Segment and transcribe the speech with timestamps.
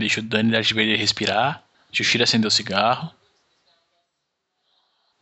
[0.00, 1.62] Deixa o Dani Darth Vader respirar.
[1.90, 3.12] Deixa o Shira acender o cigarro.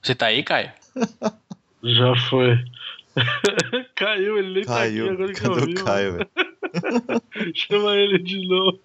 [0.00, 0.70] Você tá aí, Caio?
[1.82, 2.56] Já foi.
[3.96, 5.06] Caiu, ele nem Caiu.
[5.06, 5.74] tá aqui agora que Cadê eu o vi.
[5.74, 6.30] Caio, velho?
[7.54, 8.80] Chama ele de novo.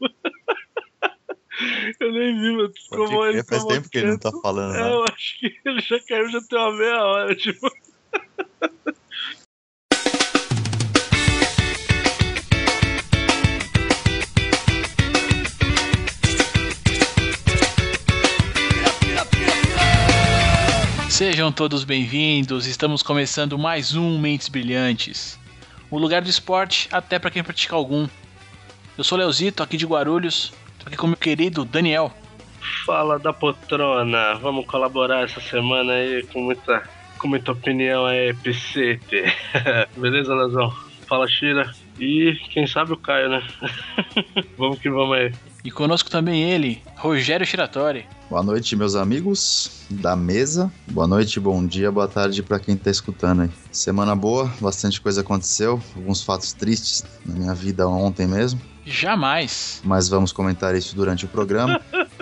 [2.00, 4.92] eu nem vi, mas como ele Faz tempo que ele não tá falando, É, né?
[4.92, 7.68] eu acho que ele já caiu já tem uma meia hora, tipo.
[21.26, 25.40] Sejam todos bem-vindos, estamos começando mais um Mentes Brilhantes.
[25.90, 28.10] O lugar do esporte até para quem pratica algum.
[28.98, 32.12] Eu sou Leozito, aqui de Guarulhos, tô aqui com meu querido Daniel.
[32.86, 36.84] Fala da poltrona, vamos colaborar essa semana aí com muita,
[37.18, 39.24] com muita opinião aí, PCT.
[39.96, 40.76] Beleza, Lazão?
[41.08, 41.74] Fala, Shira.
[42.00, 43.48] E quem sabe o Caio, né?
[44.58, 45.34] vamos que vamos aí.
[45.64, 48.06] E conosco também ele, Rogério Shiratori.
[48.30, 50.72] Boa noite, meus amigos da mesa.
[50.92, 53.50] Boa noite, bom dia, boa tarde pra quem tá escutando aí.
[53.72, 59.82] Semana boa, bastante coisa aconteceu, alguns fatos tristes na minha vida ontem mesmo, Jamais.
[59.86, 61.80] mas vamos comentar isso durante o programa.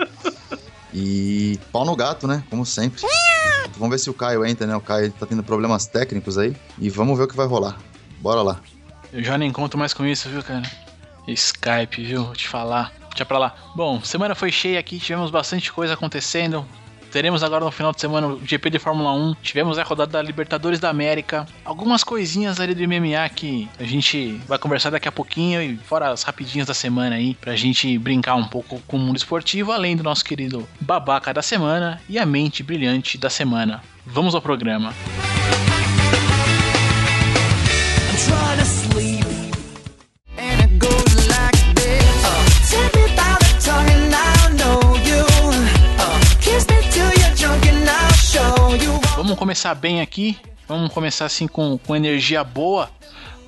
[0.94, 2.44] E pau no gato, né?
[2.50, 3.00] Como sempre.
[3.78, 4.76] Vamos ver se o Caio entra, né?
[4.76, 6.54] O Caio tá tendo problemas técnicos aí.
[6.78, 7.78] E vamos ver o que vai rolar.
[8.20, 8.60] Bora lá.
[9.12, 10.62] Eu já nem conto mais com isso, viu, cara?
[11.28, 12.24] Skype, viu?
[12.24, 12.92] Vou te falar.
[13.10, 13.54] Deixa pra lá.
[13.76, 16.64] Bom, semana foi cheia aqui, tivemos bastante coisa acontecendo.
[17.10, 19.34] Teremos agora no final de semana o GP de Fórmula 1.
[19.42, 21.46] Tivemos a rodada da Libertadores da América.
[21.62, 25.60] Algumas coisinhas ali do MMA que a gente vai conversar daqui a pouquinho.
[25.60, 29.18] E fora as rapidinhas da semana aí, pra gente brincar um pouco com o mundo
[29.18, 29.72] esportivo.
[29.72, 33.82] Além do nosso querido babaca da semana e a mente brilhante da semana.
[34.06, 34.94] Vamos ao programa.
[38.62, 38.81] I'm
[49.62, 50.36] começar bem aqui.
[50.66, 52.90] Vamos começar assim com, com energia boa.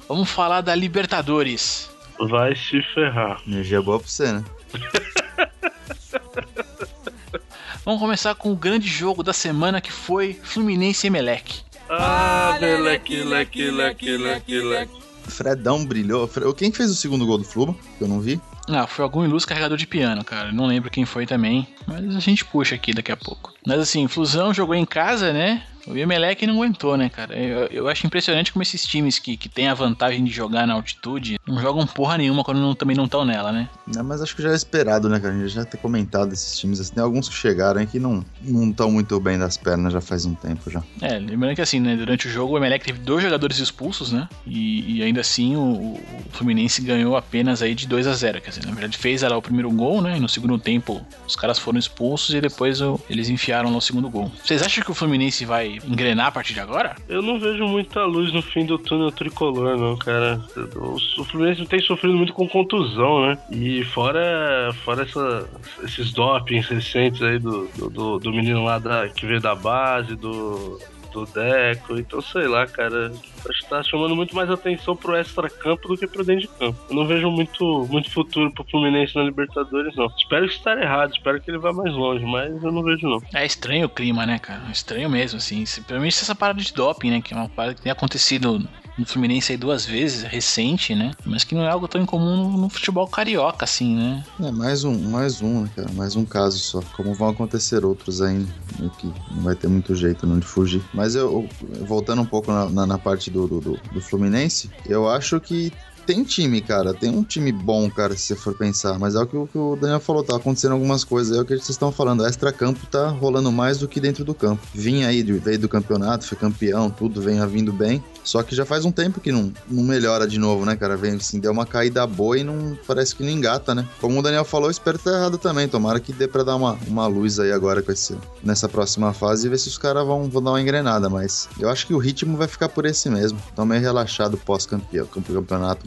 [0.08, 1.90] Vamos falar da Libertadores.
[2.28, 3.42] Vai se ferrar.
[3.44, 4.44] Energia boa pra você, né?
[7.84, 11.62] Vamos começar com o grande jogo da semana que foi Fluminense e Emelec.
[11.90, 15.02] Ah, leque, leque, leque, leque, leque.
[15.24, 16.30] Fredão brilhou.
[16.56, 17.74] Quem fez o segundo gol do Fluba?
[18.00, 18.40] Eu não vi.
[18.68, 20.52] Ah, foi algum ilustre carregador de piano, cara.
[20.52, 23.52] Não lembro quem foi também, mas a gente puxa aqui daqui a pouco.
[23.66, 25.64] Mas assim, Flusão jogou em casa, né?
[25.86, 27.36] O Emelec não aguentou, né, cara?
[27.38, 30.74] Eu, eu acho impressionante como esses times que, que têm a vantagem de jogar na
[30.74, 33.68] altitude não jogam porra nenhuma quando não- também não estão nela, né?
[33.86, 35.34] Não, mas acho que já é esperado, né, cara?
[35.34, 36.80] A gente já ter comentado esses times.
[36.80, 40.24] Assim, tem alguns que chegaram que não não estão muito bem das pernas já faz
[40.24, 40.82] um tempo já.
[41.02, 44.28] É, lembrando que assim, né, durante o jogo o Emelec teve dois jogadores expulsos, né?
[44.46, 46.00] E, e ainda assim o, o
[46.32, 49.42] Fluminense ganhou apenas aí de 2 a 0 Quer dizer, na verdade fez lá o
[49.42, 50.16] primeiro gol, né?
[50.16, 53.80] E no segundo tempo os caras foram expulsos e depois o- eles enfiaram lá o
[53.82, 54.32] segundo gol.
[54.42, 56.94] Vocês acham que o Fluminense vai engrenar a partir de agora?
[57.08, 60.40] Eu não vejo muita luz no fim do túnel tricolor, não, cara.
[60.76, 63.38] O, Fluminense tem sofrido muito com contusão, né?
[63.50, 65.48] E fora, fora essa,
[65.82, 70.14] esses dopings recentes aí do, do, do- do menino lá da, que veio da base,
[70.16, 70.78] do,
[71.14, 71.98] do Deco.
[71.98, 73.12] Então, sei lá, cara.
[73.48, 76.78] Acho que tá chamando muito mais atenção pro extra-campo do que pro dentro de campo.
[76.88, 80.06] Eu não vejo muito, muito futuro pro Fluminense na Libertadores, não.
[80.16, 83.22] Espero que estar errado, espero que ele vá mais longe, mas eu não vejo, não.
[83.34, 84.62] É estranho o clima, né, cara?
[84.72, 85.58] Estranho mesmo, assim.
[85.58, 87.22] Principalmente essa parada de doping, né?
[87.22, 88.66] Que é uma parada que tem acontecido
[88.96, 91.12] no Fluminense aí duas vezes, recente, né?
[91.24, 94.24] Mas que não é algo tão incomum no, no futebol carioca, assim, né?
[94.40, 95.90] É, mais um, mais um, né, cara?
[95.94, 96.80] Mais um caso só.
[96.96, 98.48] Como vão acontecer outros ainda.
[98.78, 100.82] meio que não vai ter muito jeito não de fugir.
[100.92, 101.48] Mas eu,
[101.82, 105.72] voltando um pouco na, na- na parte do, do- do Fluminense, eu acho que
[106.04, 106.92] tem time, cara.
[106.94, 108.98] Tem um time bom, cara, se você for pensar.
[108.98, 111.36] Mas é o que, o Daniel falou, tá acontecendo algumas coisas.
[111.36, 112.26] É o que vocês estão falando.
[112.26, 114.62] Extra-campo tá rolando mais do que dentro do campo.
[114.74, 118.02] Vinha aí, veio do campeonato, foi campeão, tudo vem vindo bem.
[118.22, 120.96] Só que já faz um tempo que não, não melhora de novo, né, cara?
[120.96, 123.86] Vem assim, deu uma caída boa e não parece que não engata, né?
[124.00, 125.68] Como o Daniel falou, espero estar errado também.
[125.68, 129.46] Tomara que dê pra dar uma, uma luz aí agora com esse, nessa próxima fase
[129.46, 131.10] e ver se os caras vão, vão dar uma engrenada.
[131.10, 133.38] Mas eu acho que o ritmo vai ficar por esse mesmo.
[133.54, 135.06] Tão meio relaxado pós-campeão.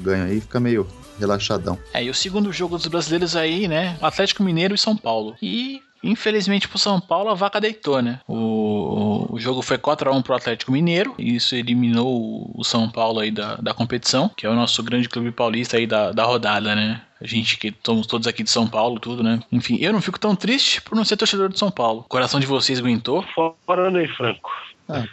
[0.07, 0.88] Ganho aí, fica meio
[1.19, 1.77] relaxadão.
[1.94, 3.98] É, e o segundo jogo dos brasileiros aí, né?
[4.01, 5.36] Atlético Mineiro e São Paulo.
[5.42, 8.19] E, infelizmente, pro São Paulo, a vaca deitou, né?
[8.27, 11.13] O, o jogo foi 4x1 pro Atlético Mineiro.
[11.18, 15.09] E isso eliminou o- São Paulo aí da, da competição, que é o nosso grande
[15.09, 17.01] clube paulista aí da, da rodada, né?
[17.19, 19.39] A gente que somos todos aqui de São Paulo, tudo, né?
[19.51, 22.01] Enfim, eu não fico tão triste por não ser torcedor de São Paulo.
[22.01, 23.25] O coração de vocês aguentou.
[23.65, 24.51] Fora Ney Franco.
[24.88, 25.03] Ah,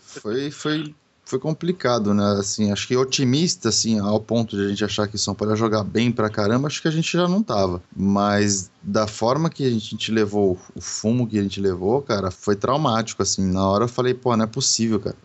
[0.00, 0.94] foi, foi
[1.32, 2.36] foi complicado, né?
[2.38, 5.56] Assim, acho que otimista, assim, ao ponto de a gente achar que São Paulo ia
[5.56, 7.82] jogar bem pra caramba, acho que a gente já não tava.
[7.96, 12.56] Mas da forma que a gente levou, o fumo que a gente levou, cara, foi
[12.56, 13.46] traumático, assim.
[13.50, 15.16] Na hora eu falei, pô, não é possível, cara.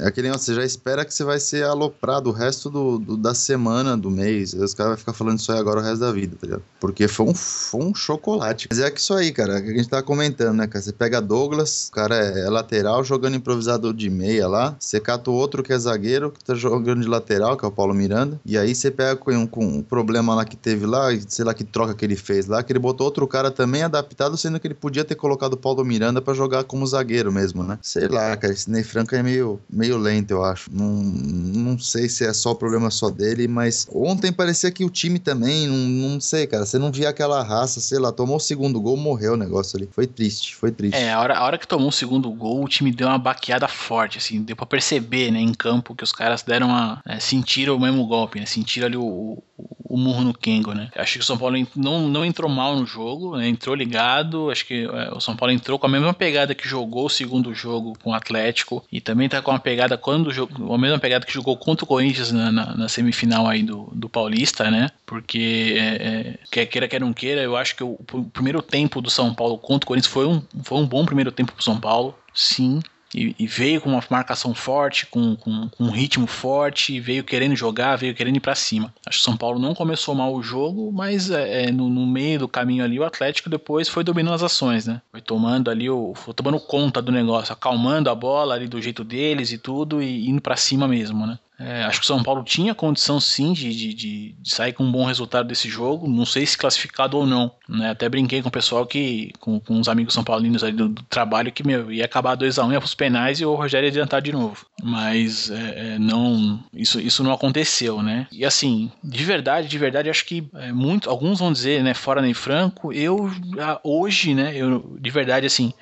[0.00, 3.16] É aquele negócio, você já espera que você vai ser aloprado o resto do, do
[3.16, 4.52] da semana, do mês.
[4.52, 6.62] Os caras vão ficar falando isso aí agora o resto da vida, tá ligado?
[6.78, 8.68] Porque foi um, foi um chocolate.
[8.70, 10.82] Mas é que isso aí, cara, que a gente tava comentando, né, cara?
[10.82, 14.76] Você pega Douglas, o cara é, é lateral, jogando improvisado de meia lá.
[14.78, 17.72] Você cata o outro que é zagueiro, que tá jogando de lateral, que é o
[17.72, 18.40] Paulo Miranda.
[18.44, 21.54] E aí você pega com um, com um problema lá que teve lá, sei lá
[21.54, 24.66] que troca que ele fez lá, que ele botou outro cara também adaptado, sendo que
[24.66, 27.78] ele podia ter colocado o Paulo Miranda pra jogar como zagueiro mesmo, né?
[27.82, 30.70] Sei lá, cara, esse Ney Franco é meio, meio lento, eu acho.
[30.72, 34.90] Não, não sei se é só o problema só dele, mas ontem parecia que o
[34.90, 38.40] time também, não, não sei, cara, você não via aquela raça, sei lá, tomou o
[38.40, 39.88] segundo gol, morreu o negócio ali.
[39.92, 40.96] Foi triste, foi triste.
[40.96, 43.68] É, a hora, a hora que tomou o segundo gol, o time deu uma baqueada
[43.68, 47.02] forte, assim, deu pra perceber, né, em campo, que os caras deram uma.
[47.04, 48.46] né, sentiram o mesmo golpe, né?
[48.46, 49.42] Sentiram ali o, o,
[49.88, 50.90] o murro no Kengo, né?
[50.94, 53.48] Acho que o São Paulo não, não entrou mal no jogo, né?
[53.48, 54.50] entrou ligado.
[54.50, 57.54] Acho que é, o São Paulo entrou com a mesma pegada que jogou o segundo
[57.54, 58.84] jogo com o Atlético.
[58.92, 61.88] E também tá com a pegada quando jogou, a mesma pegada que jogou contra o
[61.88, 64.90] Corinthians na, na, na semifinal aí do, do Paulista, né?
[65.06, 69.00] Porque é, é, quer queira, quer não queira, eu acho que o, o primeiro tempo
[69.00, 71.80] do São Paulo contra o Corinthians foi um, foi um bom primeiro tempo pro São
[71.80, 72.80] Paulo, sim.
[73.14, 77.56] E, e veio com uma marcação forte, com, com, com um ritmo forte, veio querendo
[77.56, 78.92] jogar, veio querendo ir pra cima.
[79.06, 82.06] Acho que o São Paulo não começou mal o jogo, mas é, é, no, no
[82.06, 85.00] meio do caminho ali, o Atlético depois foi dominando as ações, né?
[85.10, 89.02] Foi tomando ali, o, foi tomando conta do negócio, acalmando a bola ali do jeito
[89.02, 91.38] deles e tudo, e indo pra cima mesmo, né?
[91.58, 94.92] É, acho que o São Paulo tinha condição sim de, de, de, sair com um
[94.92, 97.50] bom resultado desse jogo, não sei se classificado ou não.
[97.68, 97.90] Né?
[97.90, 101.02] Até brinquei com o pessoal que, com, com os amigos são paulinos ali do, do
[101.02, 104.22] trabalho, que meu, ia acabar 2x1, um, ia pros penais e o Rogério ia adiantar
[104.22, 104.66] de novo.
[104.82, 108.28] Mas é, é, não, isso, isso não aconteceu, né?
[108.30, 112.22] E assim, de verdade, de verdade, acho que é, muito, alguns vão dizer, né, fora
[112.22, 113.28] nem franco, eu
[113.58, 115.72] ah, hoje, né, eu de verdade assim,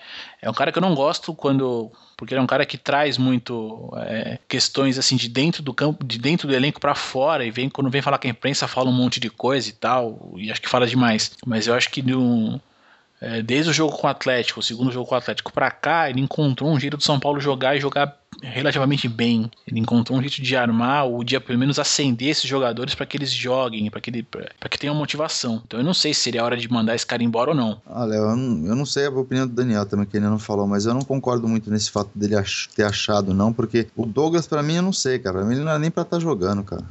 [0.41, 3.19] é um cara que eu não gosto quando porque ele é um cara que traz
[3.19, 7.51] muito é, questões assim de dentro do campo, de dentro do elenco para fora e
[7.51, 10.51] vem quando vem falar com a imprensa fala um monte de coisa e tal e
[10.51, 11.37] acho que fala demais.
[11.45, 12.03] Mas eu acho que
[13.21, 16.09] é, desde o jogo com o Atlético, o segundo jogo com o Atlético para cá,
[16.09, 19.51] ele encontrou um jeito do São Paulo jogar e jogar relativamente bem.
[19.67, 23.17] Ele encontrou um jeito de armar ou de pelo menos acender esses jogadores para que
[23.17, 24.27] eles joguem, para que, ele,
[24.71, 25.63] que tenham motivação.
[25.67, 27.81] Então eu não sei se seria a hora de mandar esse cara embora ou não.
[27.87, 30.39] Ah, Léo, eu não, eu não sei a opinião do Daniel também, que ele não
[30.39, 34.05] falou, mas eu não concordo muito nesse fato dele ach- ter achado, não, porque o
[34.07, 35.39] Douglas, pra mim, eu não sei, cara.
[35.39, 36.85] Pra mim, ele não é nem pra estar jogando, cara.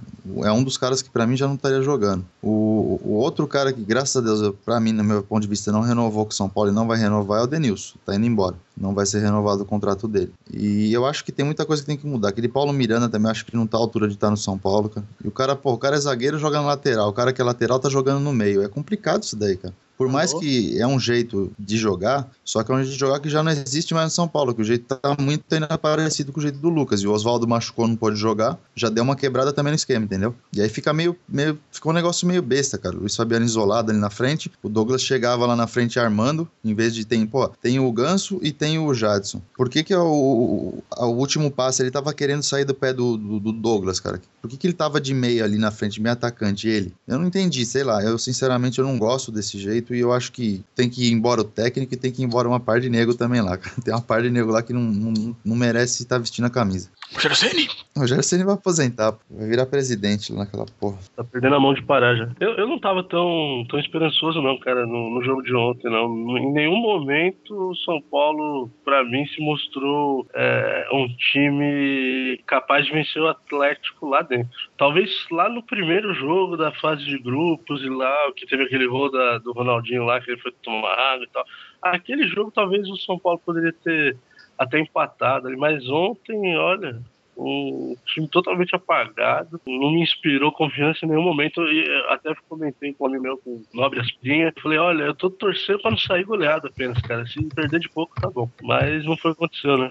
[0.44, 2.26] É um dos caras que pra mim já não estaria jogando.
[2.42, 5.48] O, o outro cara que, graças a Deus, eu- pra mim, no meu ponto de
[5.48, 7.96] vista, não renovou com o São Paulo e não vai renovar é o Denilson.
[8.06, 8.56] Tá indo embora.
[8.78, 10.34] Não vai ser renovado o contrato dele.
[10.52, 12.30] E eu acho que tem muita coisa que tem que mudar.
[12.30, 14.90] Aquele Paulo Miranda também, acho que não tá à altura de estar no São Paulo,
[14.90, 15.06] cara.
[15.24, 17.10] E o cara, pô, o cara é zagueiro joga na lateral.
[17.10, 18.62] O cara que é lateral tá jogando no meio.
[18.62, 19.74] É complicado isso daí, cara.
[19.98, 23.20] Por mais que é um jeito de jogar, só que é um jeito de jogar
[23.20, 26.32] que já não existe mais no São Paulo, que o jeito tá muito ainda parecido
[26.32, 27.02] com o jeito do Lucas.
[27.02, 30.36] E o Oswaldo machucou, não pôde jogar, já deu uma quebrada também no esquema, entendeu?
[30.54, 32.96] E aí fica meio, meio ficou um negócio meio besta, cara.
[32.96, 36.74] O Luiz Fabiano isolado ali na frente, o Douglas chegava lá na frente armando, em
[36.74, 39.42] vez de tem, pô, tem o Ganso e tem o Jadson.
[39.56, 42.92] Por que que é o, o, o último passe ele tava querendo sair do pé
[42.94, 44.22] do, do, do Douglas, cara?
[44.42, 46.94] Por que que ele tava de meia ali na frente, meio atacante, ele?
[47.08, 48.04] Eu não entendi, sei lá.
[48.04, 51.42] Eu sinceramente eu não gosto desse jeito e eu acho que tem que ir embora
[51.42, 53.58] o técnico e tem que ir embora uma par de nego também lá.
[53.84, 56.90] Tem uma par de nego lá que não, não, não merece estar vestindo a camisa.
[57.14, 57.68] Rogério Ceni.
[57.96, 59.20] O Rogério Ceni vai aposentar, pô.
[59.30, 60.98] vai virar presidente lá naquela porra.
[61.16, 62.30] Tá perdendo a mão de parar já.
[62.40, 66.38] Eu, eu não tava tão, tão esperançoso, não, cara, no, no jogo de ontem, não.
[66.38, 72.92] Em nenhum momento o São Paulo, pra mim, se mostrou é, um time capaz de
[72.92, 74.50] vencer o Atlético lá dentro.
[74.78, 79.10] Talvez lá no primeiro jogo da fase de grupos e lá, que teve aquele gol
[79.12, 81.44] da- do Ronaldinho lá, que ele foi tomar água e tal.
[81.82, 84.18] Aquele jogo talvez o São Paulo poderia ter
[84.58, 87.02] até empatado ali, mas ontem, olha,
[87.38, 91.62] um time totalmente apagado, não me inspirou confiança em nenhum momento.
[91.64, 95.30] E eu até comentei com um amigo meu, com Nobre Asprinha, falei: olha, eu tô
[95.30, 97.26] torcendo pra não sair goleado apenas, cara.
[97.28, 98.50] Se perder de pouco, tá bom.
[98.64, 99.90] Mas não foi o que aconteceu, né?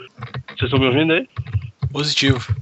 [0.48, 1.28] Vocês estão me ouvindo aí?
[1.92, 2.54] Positivo.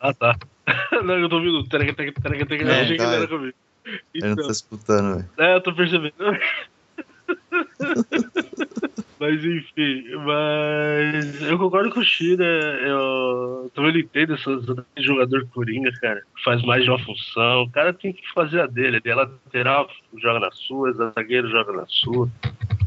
[0.00, 0.36] Ah, tá.
[1.04, 1.64] não, eu tô ouvindo.
[1.68, 3.08] Terega, terega, terega, terega, É, achei que tá.
[3.08, 3.54] ele era comigo.
[3.84, 5.28] Ele não Então, tá escutando, velho.
[5.38, 6.14] é, eu tô percebendo.
[9.20, 12.44] mas enfim, mas eu concordo com o Shira.
[12.44, 16.22] Eu também não entendo esse jogador coringa, cara.
[16.44, 17.62] Faz mais de uma função.
[17.62, 18.98] O cara tem que fazer a dele.
[18.98, 22.28] Ele é lateral, joga na sua, zagueiro joga na sua.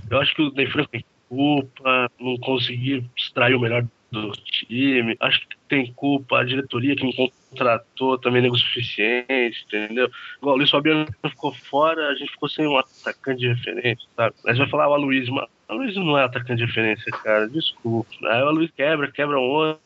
[0.10, 5.16] Eu acho que o Ney Franco tem culpa, não conseguir extrair o melhor do time.
[5.20, 10.10] Acho que tem culpa a diretoria que me contratou também nego suficiente, entendeu?
[10.38, 14.36] Igual o Luiz Fabiano ficou fora, a gente ficou sem um atacante de referência, sabe?
[14.44, 18.10] Mas vai falar o Aloysio, mas o Aloysio não é atacante de referência, cara, desculpa.
[18.26, 19.80] Aí o Aloysio quebra, quebra um outro.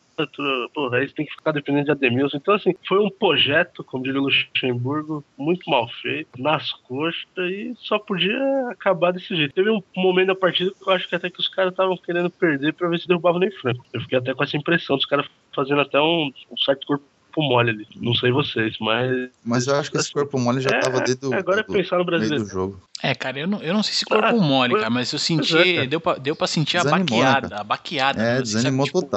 [0.74, 2.38] Porra, aí você tem que ficar dependendo de Ademilson.
[2.38, 7.74] Então, assim, foi um projeto, como diria o Luxemburgo, muito mal feito, nas coxas, e
[7.80, 8.40] só podia
[8.70, 9.54] acabar desse jeito.
[9.54, 12.30] Teve um momento da partida que eu acho que até que os caras estavam querendo
[12.30, 13.86] perder pra ver se derrubavam nem Franco.
[13.94, 17.04] Eu fiquei até com essa impressão dos caras fazendo até um, um certo corpo
[17.38, 17.88] mole ali.
[17.98, 19.30] Não sei vocês, mas.
[19.44, 21.74] Mas eu acho que esse corpo mole já É, tava desde o agora é do,
[21.74, 22.46] pensar no meio brasileiro.
[22.46, 22.82] do jogo.
[23.06, 25.56] É, cara, eu não, eu não sei se corpo Ah, mole, cara, mas eu senti.
[25.56, 27.50] é, deu, pra, deu pra sentir a Desanimou, né, baqueada.
[27.50, 27.62] cara?
[27.62, 28.20] a baqueada.
[28.22, 28.42] É, né?
[28.42, 29.12] Desanimou sabe, tipo,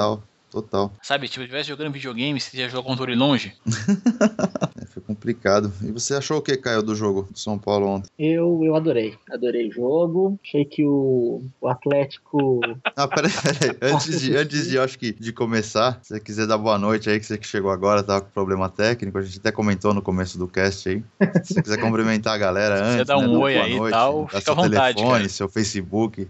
[0.49, 0.91] total.
[1.01, 3.53] Sabe, tipo, se estivesse jogando videogame, você ia jogar controle longe.
[4.79, 5.73] É, foi complicado.
[5.83, 8.09] E você achou o que, Caio, do jogo do São Paulo ontem?
[8.17, 9.17] Eu, eu adorei.
[9.29, 10.39] Adorei o jogo.
[10.43, 12.61] Achei que o, o Atlético.
[12.95, 13.77] Ah, peraí, peraí.
[13.93, 17.19] Antes de, antes de, acho que, de começar, se você quiser dar boa noite aí,
[17.19, 20.37] que você que chegou agora, tava com problema técnico, a gente até comentou no começo
[20.37, 21.03] do cast aí.
[21.43, 23.77] Se você quiser cumprimentar a galera antes, dar um né, dar oi boa aí e
[23.77, 25.29] noite, tal, dar fica seu à vontade, telefone, cara.
[25.29, 26.27] seu Facebook.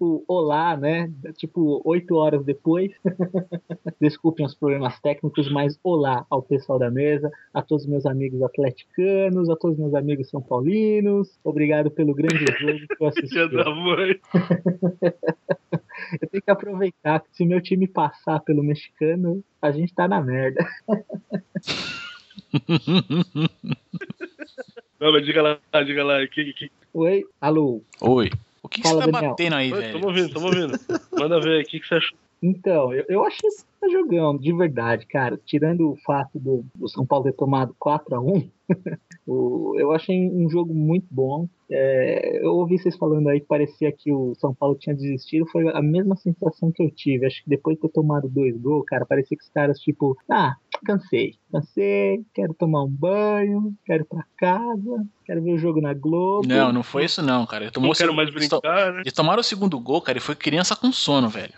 [0.00, 1.10] O Olá, né?
[1.36, 2.92] Tipo, oito horas depois.
[4.00, 8.42] Desculpem os problemas técnicos, mas olá ao pessoal da mesa, a todos os meus amigos
[8.42, 11.38] atleticanos, a todos os meus amigos são paulinos.
[11.44, 13.38] Obrigado pelo grande jogo que eu assisti.
[16.20, 20.20] Eu tenho que aproveitar que se meu time passar pelo mexicano, a gente tá na
[20.20, 20.66] merda.
[25.00, 26.26] Não, mas diga lá, diga lá.
[26.26, 26.70] Que, que...
[26.92, 27.82] Oi, alô.
[28.00, 28.30] Oi.
[28.72, 29.30] O que, que você tá Daniel.
[29.30, 29.92] batendo aí, Oi, velho?
[29.92, 30.80] Tamo ouvindo, tamo ouvindo.
[31.18, 32.18] Manda ver aí, o que, que você achou?
[32.42, 35.38] Então, eu, eu achei que tá jogando, de verdade, cara.
[35.44, 38.50] Tirando o fato do, do São Paulo ter tomado 4x1,
[39.26, 41.48] o- eu achei um jogo muito bom.
[41.70, 45.46] É, eu ouvi vocês falando aí que parecia que o São Paulo tinha desistido.
[45.50, 47.26] Foi a mesma sensação que eu tive.
[47.26, 50.56] Acho que depois de ter tomado dois gols, cara, parecia que os caras, tipo, ah,
[50.84, 51.34] cansei.
[51.50, 56.46] Cansei, quero tomar um banho, quero ir pra casa, quero ver o jogo na Globo.
[56.46, 57.64] Não, não foi isso não, cara.
[57.64, 59.00] Ele tomou Não quero o- mais eles to- brincar, né?
[59.02, 61.54] Eles tomaram o segundo gol, cara, e foi criança com sono, velho.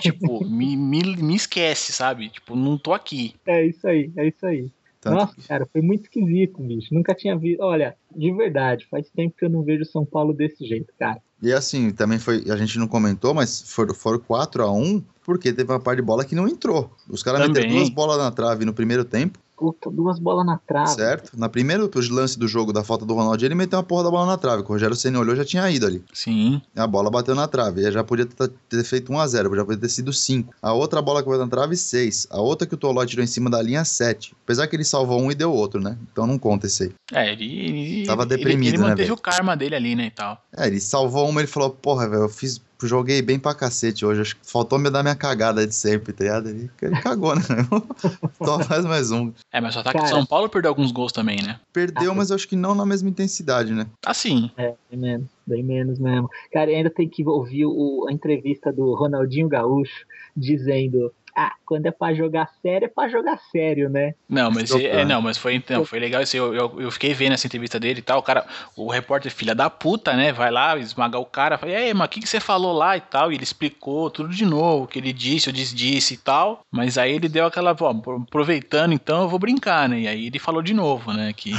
[0.00, 2.28] Tipo, me, me, me esquece, sabe?
[2.30, 3.34] Tipo, não tô aqui.
[3.46, 4.70] É isso aí, é isso aí.
[5.00, 6.92] Tanto Nossa, cara, foi muito esquisito, bicho.
[6.92, 7.60] Nunca tinha visto.
[7.62, 11.20] Olha, de verdade, faz tempo que eu não vejo São Paulo desse jeito, cara.
[11.40, 12.44] E assim, também foi.
[12.50, 16.34] A gente não comentou, mas foram, foram 4x1, porque teve uma parte de bola que
[16.34, 16.90] não entrou.
[17.08, 20.94] Os caras meteram duas bolas na trave no primeiro tempo, Puta, duas bolas na trave.
[20.94, 21.32] certo?
[21.36, 24.26] Na primeiro lance do jogo da falta do Ronaldo, ele meteu uma porra da bola
[24.26, 24.62] na trave.
[24.62, 26.02] O Rogério Senna olhou já tinha ido ali.
[26.14, 26.62] Sim.
[26.76, 27.80] A bola bateu na trave.
[27.82, 30.54] E já podia ter, feito 1x0, já podia ter sido 5.
[30.62, 32.28] A outra bola que foi na trave, 6.
[32.30, 34.32] A outra que o Toló tirou em cima da linha, 7.
[34.44, 35.98] Apesar que ele salvou um e deu outro, né?
[36.12, 36.92] Então não conta esse aí.
[37.12, 37.44] É, ele.
[37.44, 39.14] ele Tava ele- deprimido, Ele né, manteve velho?
[39.14, 40.40] o karma dele ali, né, e tal.
[40.56, 42.60] É, ele salvou uma, ele falou, porra, velho, eu fiz.
[42.82, 44.20] Joguei bem pra cacete hoje.
[44.20, 46.48] Acho que faltou me dar minha cagada de sempre, tá ligado?
[46.48, 47.42] Ele, ele cagou, né?
[48.38, 49.32] Só faz mais um.
[49.52, 50.08] É, mas o ataque Cara.
[50.08, 51.58] de São Paulo perdeu alguns gols também, né?
[51.72, 53.86] Perdeu, mas eu acho que não na mesma intensidade, né?
[54.06, 54.50] Assim.
[54.56, 56.30] É, bem menos, bem menos mesmo.
[56.52, 60.06] Cara, e ainda tem que ouvir o- a entrevista do Ronaldinho Gaúcho
[60.36, 64.12] dizendo: Ah, quando é pra jogar sério, é pra jogar sério, né?
[64.28, 66.36] Não, mas, é, não, mas foi, então, foi legal isso.
[66.36, 68.18] Eu, eu, eu fiquei vendo essa entrevista dele e tal.
[68.18, 68.44] O cara,
[68.76, 70.32] o repórter, filha da puta, né?
[70.32, 71.56] Vai lá esmagar o cara.
[71.56, 73.30] Fala, e aí, mas o que, que você falou lá e tal?
[73.30, 76.62] E ele explicou tudo de novo, o que ele disse, o desdisse e tal.
[76.72, 80.00] Mas aí ele deu aquela, ó, aproveitando então, eu vou brincar, né?
[80.00, 81.32] E aí ele falou de novo, né?
[81.32, 81.52] Que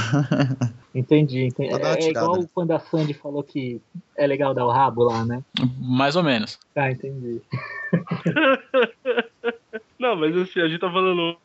[0.94, 1.72] Entendi, entendi.
[1.72, 3.80] É, é igual quando a Sandy falou que
[4.16, 5.42] é legal dar o rabo lá, né?
[5.78, 6.58] mais ou menos.
[6.74, 7.40] Ah, entendi.
[9.98, 11.36] Não, mas assim, a gente tá falando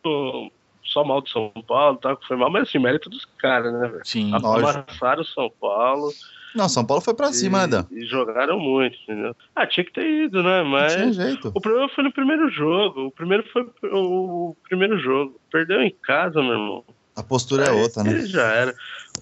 [0.84, 2.18] só mal do São Paulo, tá?
[2.28, 4.06] Foi mal, mas assim, mérito dos caras, né, velho?
[4.06, 4.34] Sim.
[4.34, 6.12] Amassaram o São Paulo.
[6.56, 9.36] Não, São Paulo foi pra cima, né, e, e jogaram muito, entendeu?
[9.54, 10.64] Ah, tinha que ter ido, né?
[10.64, 11.52] Não Mas tinha jeito.
[11.54, 13.08] o problema foi no primeiro jogo.
[13.08, 15.38] O primeiro foi o, primeiro jogo.
[15.52, 16.84] Perdeu em casa, meu irmão.
[17.14, 18.22] A postura é outra, né?
[18.26, 18.74] Já era.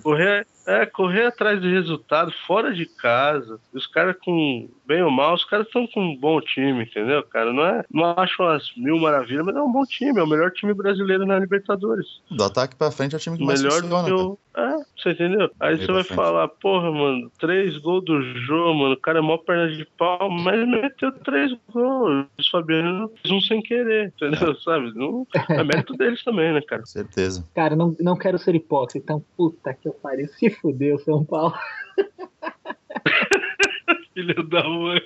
[0.02, 3.60] Correr, é, correr atrás do resultado fora de casa.
[3.74, 7.54] Os caras com bem ou mal, os caras estão com um bom time, entendeu, cara?
[7.54, 10.52] Não é, não acho umas mil maravilhas, mas é um bom time, é o melhor
[10.52, 12.22] time brasileiro na Libertadores.
[12.30, 14.40] Do ataque pra frente é o time que mais melhor funciona, do que o.
[14.56, 15.50] É, você entendeu?
[15.60, 16.16] Aí você vai frente.
[16.16, 20.30] falar, porra, mano, três gols do jogo, mano, o cara é mó perna de pau,
[20.30, 22.28] mas meteu três gols.
[22.38, 24.56] Os Fabiano fez um sem querer, entendeu?
[24.62, 24.94] Sabe?
[24.94, 26.86] Não, é mérito deles também, né, cara?
[26.86, 27.44] Certeza.
[27.56, 30.28] Cara, não, não quero ser hipócrita, então puta que eu pariu.
[30.30, 31.54] Se fudeu, São Paulo.
[34.14, 35.02] Filho da mãe.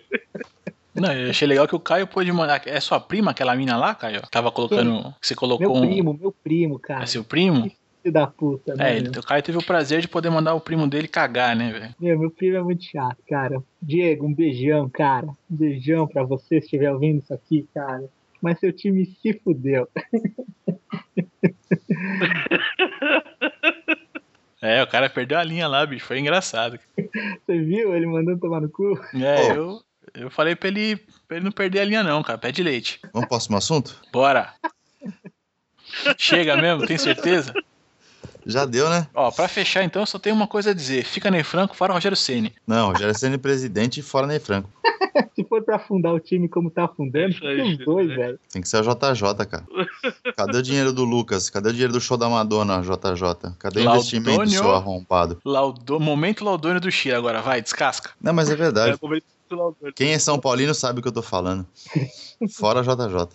[0.94, 2.62] Não, eu achei legal que o Caio pôde mandar.
[2.66, 4.22] É sua prima, aquela mina lá, Caio?
[4.30, 5.14] Tava colocando.
[5.20, 5.82] Que você Meu colocou um.
[5.88, 7.04] primo, meu primo, cara.
[7.04, 7.70] É seu primo?
[8.04, 8.94] Filho da puta, né?
[8.94, 11.72] É, ele, o Caio teve o prazer de poder mandar o primo dele cagar, né,
[11.72, 11.96] velho?
[12.00, 13.62] Meu, meu primo é muito chato, cara.
[13.82, 15.28] Diego, um beijão, cara.
[15.28, 18.04] Um beijão pra você se estiver ouvindo isso aqui, cara.
[18.42, 19.88] mas seu time se fudeu.
[24.62, 26.06] É, o cara perdeu a linha lá, bicho.
[26.06, 26.80] Foi engraçado.
[27.46, 29.00] Você viu ele mandando tomar no cu?
[29.14, 29.54] É, Pô.
[29.54, 29.82] eu,
[30.16, 30.98] eu falei pra ele,
[31.28, 32.38] pra ele não perder a linha, não, cara.
[32.38, 33.00] Pede leite.
[33.14, 34.02] Vamos pro próximo assunto?
[34.12, 34.54] Bora.
[36.18, 37.54] Chega mesmo, tem certeza?
[38.48, 39.08] Já deu, né?
[39.14, 41.04] Ó, pra fechar então, eu só tenho uma coisa a dizer.
[41.04, 42.54] Fica Ney Franco, fora Rogério Ceni.
[42.66, 44.70] Não, Rogério Ceni presidente e fora Ney Franco.
[45.36, 48.40] Se for pra afundar o time como tá afundando, os dois, velho.
[48.52, 49.66] Tem que ser a JJ, cara.
[50.36, 51.50] Cadê o dinheiro do Lucas?
[51.50, 53.54] Cadê o dinheiro do show da Madonna, JJ?
[53.60, 54.00] Cadê o Laudônio.
[54.00, 55.40] investimento, seu arrombado?
[55.44, 56.00] Laudo...
[56.00, 58.12] Momento Laudônio do Chile agora, vai, descasca.
[58.22, 58.94] Não, mas é verdade.
[58.94, 59.26] É, momento.
[59.96, 61.66] Quem é São Paulino sabe o que eu tô falando.
[62.52, 63.28] Fora JJ.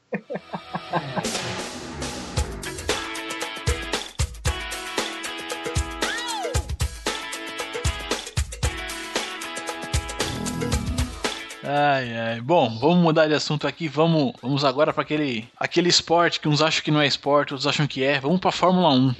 [11.75, 12.41] Ai, ai.
[12.43, 13.89] Bom, vamos mudar de assunto aqui.
[13.89, 17.67] Vamos, vamos agora pra aquele, aquele esporte que uns acham que não é esporte, outros
[17.67, 18.21] acham que é.
[18.21, 19.15] Vamos pra Fórmula 1.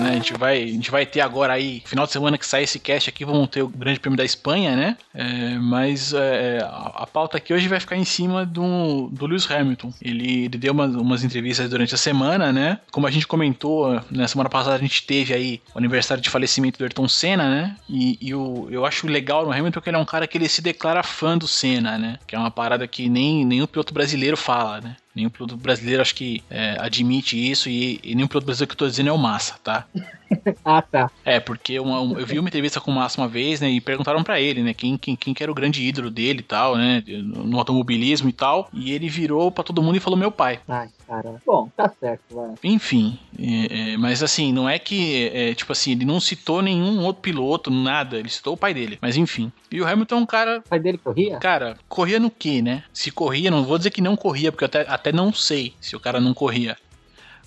[0.00, 2.64] Né, a, gente vai, a gente vai ter agora aí, final de semana que sair
[2.64, 4.96] esse cast aqui, vamos ter o Grande Prêmio da Espanha, né?
[5.14, 9.50] É, mas é, a, a pauta aqui hoje vai ficar em cima do, do Lewis
[9.50, 9.92] Hamilton.
[10.00, 12.78] Ele, ele deu umas, umas entrevistas durante a semana, né?
[12.90, 16.78] Como a gente comentou, na semana passada a gente teve aí o aniversário de falecimento
[16.78, 17.76] do Ayrton Senna, né?
[17.88, 20.48] E, e o, eu acho legal no Hamilton que ele é um cara que ele
[20.48, 22.18] se declara fã do Senna, né?
[22.26, 24.96] Que é uma parada que nem nenhum piloto brasileiro fala, né?
[25.14, 28.78] Nenhum piloto brasileiro acho que é, admite isso e, e nenhum piloto brasileiro que eu
[28.78, 29.86] tô dizendo é o Massa, tá?
[30.64, 31.10] Ah, tá.
[31.24, 33.80] É, porque uma- um- eu vi uma entrevista com o Massa uma vez, né, e
[33.80, 36.76] perguntaram pra ele, né, quem, quem, quem que era o grande ídolo dele e tal,
[36.76, 40.60] né, no automobilismo e tal, e ele virou pra todo mundo e falou meu pai.
[40.68, 41.40] Ai, cara.
[41.44, 42.50] Bom, tá certo, vai.
[42.62, 47.00] Enfim, é, é, mas assim, não é que, é, tipo assim, ele não citou nenhum
[47.04, 49.50] outro piloto, nada, ele citou o pai dele, mas enfim.
[49.70, 51.38] E o Hamilton é um cara O pai dele corria?
[51.38, 52.84] Cara, corria no que, né?
[52.92, 55.96] Se corria, não vou dizer que não corria, porque eu até, até não sei se
[55.96, 56.76] o cara não corria.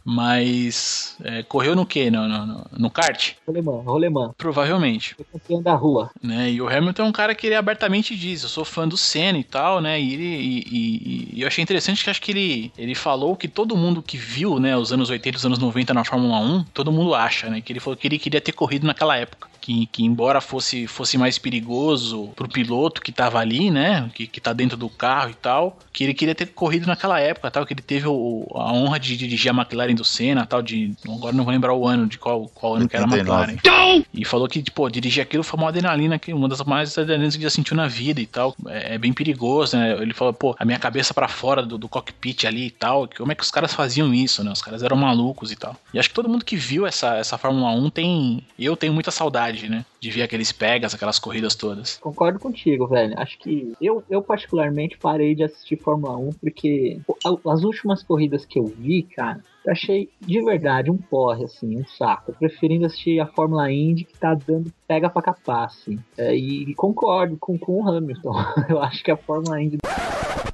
[0.05, 2.11] Mas é, correu no que?
[2.11, 3.33] No, no, no- kart?
[3.47, 4.33] Rolemã, rolemã.
[4.37, 5.15] Provavelmente.
[5.15, 6.11] Foi campeão da rua.
[6.21, 6.51] Né?
[6.51, 9.37] E o Hamilton é um cara que ele abertamente diz, eu sou fã do Senna
[9.39, 9.99] e tal, né?
[9.99, 13.47] E, ele, e, e- e eu achei interessante que acho que ele, ele falou que
[13.47, 16.63] todo mundo que viu, né, os anos 80 e os anos 90 na Fórmula 1,
[16.73, 17.61] todo mundo acha, né?
[17.61, 19.47] Que ele falou que ele queria ter corrido naquela época.
[19.63, 24.09] Que, que embora fosse, fosse mais perigoso pro piloto que tava ali, né?
[24.13, 27.49] Que, que tá dentro do carro e tal, que ele queria ter corrido naquela época,
[27.49, 30.91] tal, que ele teve o- a honra de dirigir a McLaren do Senna, tal, de.
[31.07, 33.53] Agora não vou lembrar o ano, de qual, qual ano que era a 89.
[33.53, 34.03] McLaren.
[34.13, 37.39] E falou que, pô, dirigir aquilo foi uma adrenalina, que uma das mais adrenalinas que
[37.41, 38.53] ele já sentiu na vida e tal.
[38.67, 39.93] É, é bem perigoso, né?
[40.01, 43.07] Ele falou, pô, a minha cabeça pra fora do, do cockpit ali e tal.
[43.15, 44.51] Como é que os caras faziam isso, né?
[44.51, 45.75] Os caras eram malucos e tal.
[45.93, 48.43] E acho que todo mundo que viu essa, essa Fórmula 1 tem.
[48.59, 49.85] Eu tenho muita saudade, né?
[49.99, 51.97] De ver aqueles pegas, aquelas corridas todas.
[51.97, 53.13] Concordo contigo, velho.
[53.17, 56.99] Acho que eu, eu particularmente parei de assistir Fórmula 1 porque
[57.45, 61.85] as últimas corridas que eu vi, cara, eu achei de verdade um porre, assim, um
[61.85, 62.33] saco.
[62.33, 65.99] Preferindo assistir a Fórmula Indy que tá dando pega pra capar, assim.
[66.17, 68.33] É, e concordo com, com o Hamilton.
[68.69, 69.77] Eu acho que a Fórmula Indy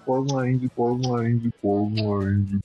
[0.05, 2.59] Fórmula Indy, Fórmula Indy, Fórmula Indy.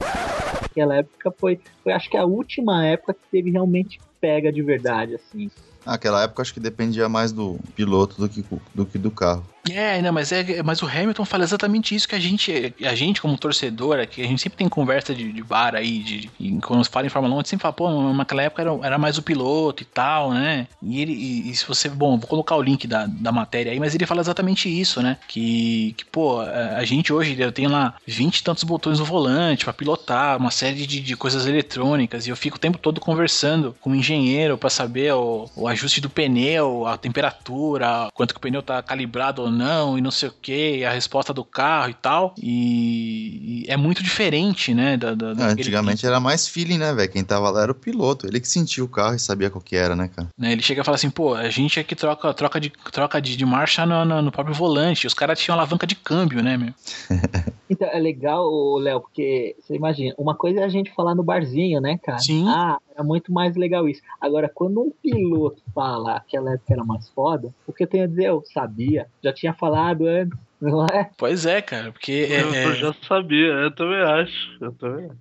[0.63, 5.15] naquela época foi, foi, acho que a última época que teve realmente pega de verdade,
[5.15, 5.51] assim.
[5.85, 8.45] Naquela época acho que dependia mais do piloto do que
[8.75, 9.54] do, que do carro.
[9.71, 13.23] É, não, mas, é, mas o Hamilton fala exatamente isso que a gente, a gente
[13.23, 16.85] como torcedor, aqui, a gente sempre tem conversa de, de bar aí, de, de- quando
[16.85, 19.23] fala em Fórmula 1, a gente sempre fala, pô, naquela época era, era mais o
[19.23, 20.67] piloto e tal, né?
[20.83, 23.81] E ele, e, e se você, bom, vou colocar o link da, da matéria aí,
[23.81, 25.17] mas ele fala exatamente isso, né?
[25.29, 29.05] Que, que pô, a, a gente hoje, eu tenho lá 20 e tantos botões no
[29.07, 33.01] volante pra pilotar, uma série de, de coisas eletrônicas, e eu fico o tempo todo
[33.01, 38.39] conversando com o engenheiro pra saber o, o ajuste do pneu, a temperatura, quanto que
[38.39, 41.91] o pneu tá calibrado ou não, e não sei o que, a resposta do carro
[41.91, 42.35] e tal.
[42.43, 44.97] E, e é muito diferente, né?
[44.97, 47.11] Da, da, daquele antigamente era mais feeling, né, velho?
[47.11, 48.27] Quem tava lá era o piloto.
[48.27, 50.29] Ele que sentia o carro e sabia qual que era, né, cara?
[50.39, 50.53] né?
[50.53, 53.37] Ele chega e fala assim, pô, a gente é que troca, troca, de, troca de,
[53.37, 55.07] de marcha no, no- no próprio volante.
[55.07, 56.75] Os caras tinham alavanca de câmbio, né, meu?
[57.69, 61.81] Então, é legal, Léo, porque você imagina, uma coisa é a gente falar no barzinho,
[61.81, 62.19] né, cara?
[62.19, 62.45] Sim.
[62.47, 64.01] Ah, era muito mais legal isso.
[64.21, 68.05] Agora, quando um piloto fala que aquela época era mais foda, o que eu tenho
[68.05, 68.27] a dizer?
[68.27, 71.11] Eu sabia, já tinha falado antes, não é?
[71.19, 74.57] Pois é, cara, porque é, Eu, eu já sabia, eu também acho.
[74.61, 75.19] Eu também acho.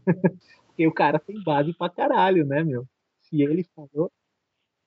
[0.67, 2.86] Porque o cara tem base pra caralho, né, meu?
[3.21, 4.12] Se ele falou.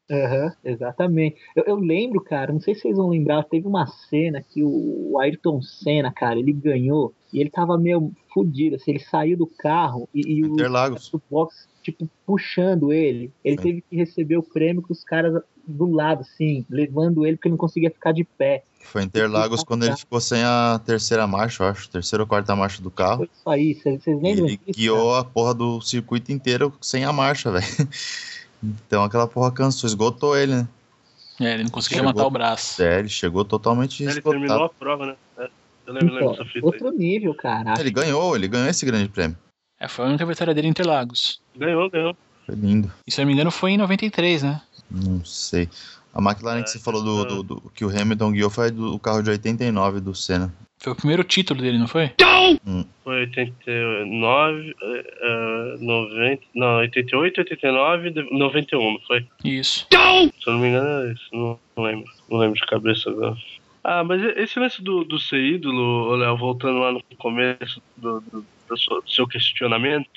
[0.09, 1.37] Aham, exatamente.
[1.57, 5.11] Eu, eu lembro, cara, não sei se vocês vão lembrar, teve uma cena que o,
[5.13, 9.49] o Ayrton Senna, cara, ele ganhou e ele tava meio fudido, assim, ele saiu do
[9.49, 11.11] carro e, e o Interlagos.
[11.11, 13.31] do box, tipo, puxando ele.
[13.45, 13.63] Ele Sim.
[13.63, 17.53] teve que receber o prêmio que os caras do lado, assim, levando ele porque ele
[17.55, 18.63] não conseguia ficar de pé.
[18.83, 21.89] Foi em Interlagos quando ele ficou sem a terceira marcha, eu acho.
[21.91, 23.27] Terceira ou quarta marcha do carro.
[23.43, 24.79] Foi isso aí, vocês E lembram ele disso?
[24.79, 27.65] guiou a porra do circuito inteiro sem a marcha, velho.
[28.63, 30.69] Então aquela porra cansou, esgotou ele, né?
[31.41, 32.09] É, ele não conseguia Chegou.
[32.13, 32.83] levantar o braço.
[32.83, 34.65] É, ele chegou totalmente Ele terminou esgotado.
[34.65, 35.17] a prova, né?
[35.39, 35.51] É,
[35.87, 36.63] eu lembro, lembro Então, dessa fita aí.
[36.65, 37.75] outro nível, cara.
[37.79, 39.37] Ele ganhou, ele ganhou esse grande prêmio.
[39.79, 41.41] É, foi a única vitória dele em Interlagos.
[41.57, 42.17] Ganhou, ganhou.
[42.47, 42.91] Foi lindo.
[43.07, 44.63] E se eu não me engano foi em 93, né?
[44.91, 45.69] Não sei.
[46.15, 49.23] A McLaren que você falou do, do- do- que o Hamilton guiou foi do carro
[49.23, 50.53] de 89 do Senna.
[50.79, 52.13] Foi o primeiro título dele, não foi?
[53.05, 59.27] Foi 89, eh, eh, 90, não, 88, 89, de- 91, não foi?
[59.45, 59.87] Isso.
[59.91, 59.97] Se
[60.49, 62.11] eu não me engano é isso, não, não lembro.
[62.31, 63.37] Não lembro de cabeça agora.
[63.83, 68.45] Ah, mas esse lance do, do ser ídolo, Léo, voltando lá no começo do, do-
[68.69, 70.09] do seu- do seu questionamento,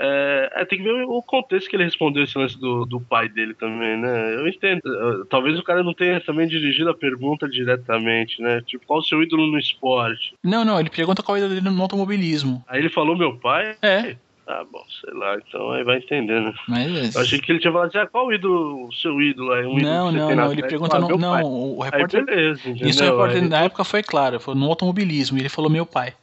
[0.00, 3.28] é, é, tem que ver o contexto que ele respondeu esse lance do, do pai
[3.28, 4.34] dele também, né?
[4.36, 4.80] Eu entendo.
[4.86, 8.60] eh, Talvez o cara não tenha também dirigido a pergunta diretamente, né?
[8.64, 10.34] Tipo, qual o seu ídolo no esporte?
[10.44, 12.64] Não, não, ele pergunta qual é a dele no automobilismo.
[12.68, 13.76] Aí ele falou meu pai?
[13.82, 14.14] É,
[14.50, 16.54] Ah, bom, sei lá, então aí vai entender, né?
[16.68, 17.14] mas.
[17.14, 19.66] Eu achei que ele tinha falado assim, ah, qual o ídolo, o seu ídolo aí?
[19.66, 20.96] Um ídolo Não, você não, não, ele pergunta.
[20.96, 21.42] Ah, Não, meu não, pai.
[21.44, 22.24] o Aí repórter.
[22.24, 22.88] beleza, entendeu?
[22.88, 25.36] Isso o repórter Aí- na época foi claro, foi no automobilismo.
[25.36, 26.14] E ele falou meu pai.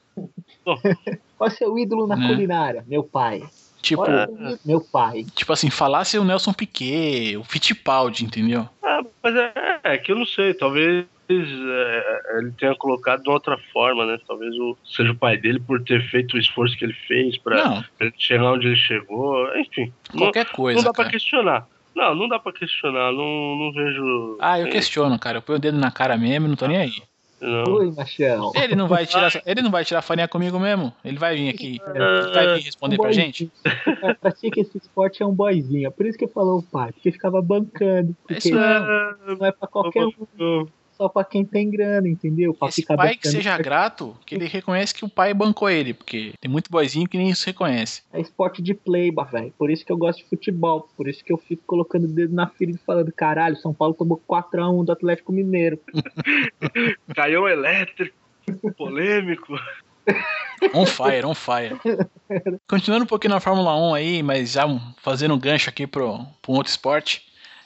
[1.37, 2.27] Qual é seu ídolo na Né?
[2.27, 2.83] culinária?
[2.87, 3.43] Meu pai.
[3.81, 4.27] Tipo, Qual é?
[4.65, 5.25] Meu pai.
[5.35, 8.67] tipo assim, falasse o Nelson Piquet, o Fittipaldi, entendeu?
[8.81, 13.35] Ah, mas é, é que eu não sei, talvez é, ele tenha colocado de uma
[13.35, 14.17] outra forma, né?
[14.27, 17.63] Talvez o, seja o pai dele por ter feito o esforço que ele fez pra,
[17.63, 19.93] Não, pra ele chegar onde ele chegou, enfim.
[20.13, 20.83] Não, qualquer não coisa.
[20.83, 21.09] dá pra cara.
[21.11, 21.67] questionar.
[21.95, 24.37] Não, não dá pra questionar, não, não vejo.
[24.41, 25.37] Ah, eu questiono, cara.
[25.37, 26.91] Eu ponho o dedo na cara mesmo, não tô nem aí.
[27.41, 27.63] Não.
[27.73, 28.51] Oi, machão.
[28.55, 30.93] Ele não vai tirar, ele não vai tirar farinha comigo mesmo.
[31.03, 33.51] Ele vai vir aqui, ele vai vir responder Um pra gente.
[34.03, 35.87] É, Pratica esse esporte é um boyzinho.
[35.87, 36.91] É por isso que falou o pai.
[36.93, 38.15] Porque ficava bancando.
[38.27, 40.05] Porque Isso é- É, não é pra qualquer
[40.39, 40.67] um,
[40.97, 42.53] só pra quem tem grana, entendeu?
[42.53, 45.93] Pra Esse ficar pai que seja grato, que ele reconhece que o pai bancou ele,
[45.93, 48.01] porque tem muito boyzinho que nem isso reconhece.
[48.13, 49.53] É esporte de pleiba, velho.
[49.57, 50.87] Por isso que eu gosto de futebol.
[50.95, 53.93] Por isso que eu fico colocando o dedo na ferida e falando: caralho, São Paulo
[53.93, 55.79] tomou 4x1 do Atlético Mineiro.
[57.15, 58.15] Caiu elétrico,
[58.77, 59.55] polêmico.
[60.73, 61.75] On fire, on fire.
[62.69, 66.19] Continuando um pouquinho na Fórmula 1 aí, mas já um- fazendo um gancho aqui pro,
[66.41, 67.23] pro um outro esporte.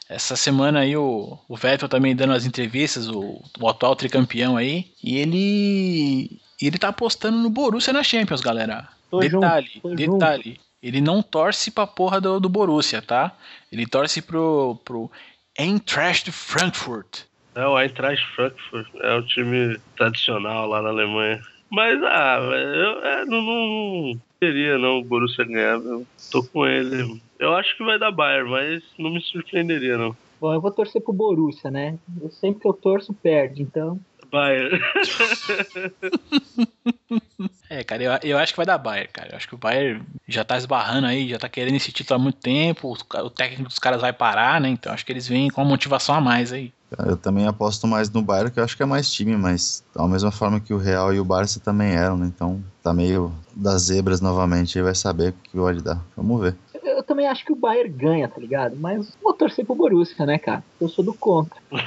[0.09, 4.91] Essa semana aí o, o Vettel também dando as entrevistas, o, o atual tricampeão aí,
[5.03, 8.87] e ele ele tá apostando no Borussia na Champions, galera.
[9.11, 10.59] Tô detalhe, junto, detalhe.
[10.81, 13.31] Ele não torce pra porra do, do Borussia, tá?
[13.71, 15.11] Ele torce pro, pro
[15.57, 17.21] Eintracht Frankfurt.
[17.53, 21.39] É o Eintracht Frankfurt, é o time tradicional lá na Alemanha.
[21.69, 27.21] Mas, ah, eu é, não, não queria não o Borussia ganhar, eu tô com ele.
[27.37, 30.15] Eu acho que vai dar Bayern, mas não me surpreenderia não.
[30.39, 31.97] Bom, eu vou torcer pro Borussia, né?
[32.21, 33.61] Eu sempre que eu torço, perde.
[33.61, 33.99] Então,
[34.31, 34.79] Bayern.
[37.69, 39.29] É, cara, eu, eu acho que vai dar Bayern, cara.
[39.31, 42.23] Eu acho que o Bayern já tá esbarrando aí, já tá querendo esse título há
[42.23, 42.87] muito tempo.
[42.87, 44.69] O, o técnico dos caras vai parar, né?
[44.69, 46.73] Então acho que eles vêm com uma motivação a mais aí.
[46.97, 50.07] Eu também aposto mais no Bayern, que eu acho que é mais time, mas da
[50.07, 52.31] mesma forma que o Real e o Barça também eram, né?
[52.33, 56.03] Então tá meio das zebras novamente, aí vai saber o que pode dar.
[56.17, 56.55] Vamos ver.
[56.73, 58.75] eu, eu também acho que o Bayern ganha, tá ligado?
[58.75, 60.63] Mas vou torcer pro Borussia, né, cara?
[60.81, 61.59] Eu sou do contra.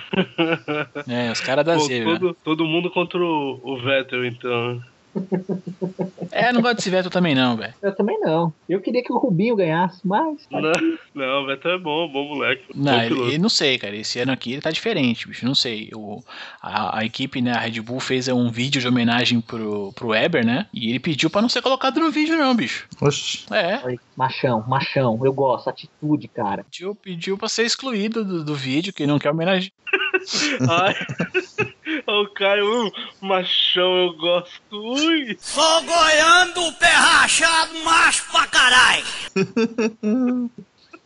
[1.08, 2.12] É, os caras da Pô, zebra.
[2.12, 4.80] todo, todo mundo contra o, o Vettel, então.
[6.32, 7.74] É, não gosto desse Vettel também não, velho.
[7.82, 8.52] Eu também não.
[8.66, 10.48] Eu queria que o Rubinho ganhasse, mas.
[10.50, 10.72] Não,
[11.14, 12.64] não, o Vettel é bom, bom moleque.
[12.74, 13.94] Não, bom ele, não sei, cara.
[13.94, 15.44] Esse ano aqui ele tá diferente, bicho.
[15.44, 15.90] Não sei.
[15.94, 16.24] O,
[16.62, 20.44] a, a equipe, né, a Red Bull fez um vídeo de homenagem pro, pro Weber,
[20.44, 20.66] né?
[20.72, 22.88] E ele pediu pra não ser colocado no vídeo, não, bicho.
[23.00, 23.44] Oxi.
[23.52, 23.84] É.
[23.84, 25.20] Oi, Machão, machão.
[25.22, 25.68] Eu gosto.
[25.68, 26.64] Atitude, cara.
[26.64, 29.70] Pediu, pediu pra ser excluído do, do vídeo, que não quer homenagem.
[30.68, 30.94] Ai,
[32.14, 34.60] o Caio, hum, machão, eu gosto.
[34.72, 35.36] Ui!
[35.40, 39.04] Sou goiano do pé rachado, macho pra caralho.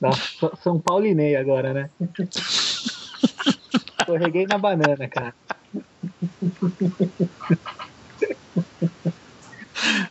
[0.01, 1.91] Nossa, São- Paulinei agora, né?
[4.01, 5.35] Escorreguei na banana, cara.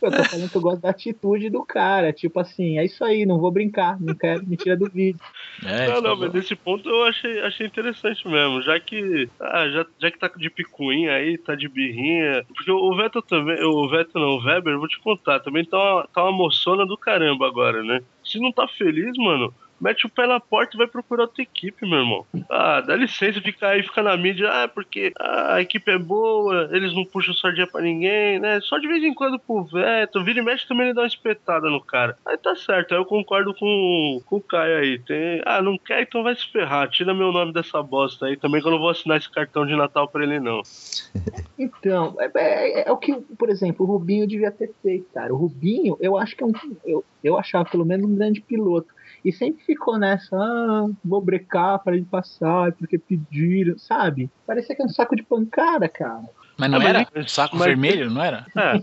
[0.00, 2.12] Eu tô falando que eu gosto da atitude do cara.
[2.12, 5.20] Tipo assim, é isso aí, não vou brincar, não quero, me tira do vídeo.
[5.64, 6.18] É, não, não, falou.
[6.18, 8.62] mas nesse ponto eu achei, achei interessante mesmo.
[8.62, 9.28] Já que.
[9.40, 12.44] Ah, já, já que tá de picuinha aí, tá de birrinha.
[12.54, 13.62] Porque o Vettel também.
[13.64, 16.86] O Vettel não, o Weber, eu vou te contar, também tá uma, tá uma moçona
[16.86, 18.00] do caramba agora, né?
[18.24, 21.86] Se não tá feliz, mano, mete o pé na porta e vai procurar outra equipe,
[21.88, 22.26] meu irmão.
[22.50, 26.94] Ah, dá licença ficar aí, ficar na mídia, ah, porque a equipe é boa, eles
[26.94, 28.60] não puxam sardinha pra ninguém, né?
[28.62, 31.68] Só de vez em quando pro Veto, vira e mexe também ele dá uma espetada
[31.70, 32.16] no cara.
[32.26, 34.98] Aí tá certo, aí eu concordo com, com o Caio aí.
[34.98, 38.60] Tem, ah, não quer, então vai se ferrar, tira meu nome dessa bosta aí também
[38.60, 40.62] que eu não vou assinar esse cartão de Natal pra ele não.
[41.58, 45.32] Então, é, é- é o que, por exemplo, o Rubinho devia ter feito, cara.
[45.32, 46.52] O Rubinho, eu acho que é um.
[46.84, 48.88] Eu, eu achava pelo menos um grande piloto.
[49.26, 54.30] E sempre ficou nessa, ah, vou brecar para ele passar, porque pediram, sabe?
[54.46, 56.30] Parecia que é um saco de pancada, cara.
[56.58, 57.06] Mas não Ah, era?
[57.14, 58.46] ele- Saco mas- vermelho, não era?
[58.56, 58.80] É.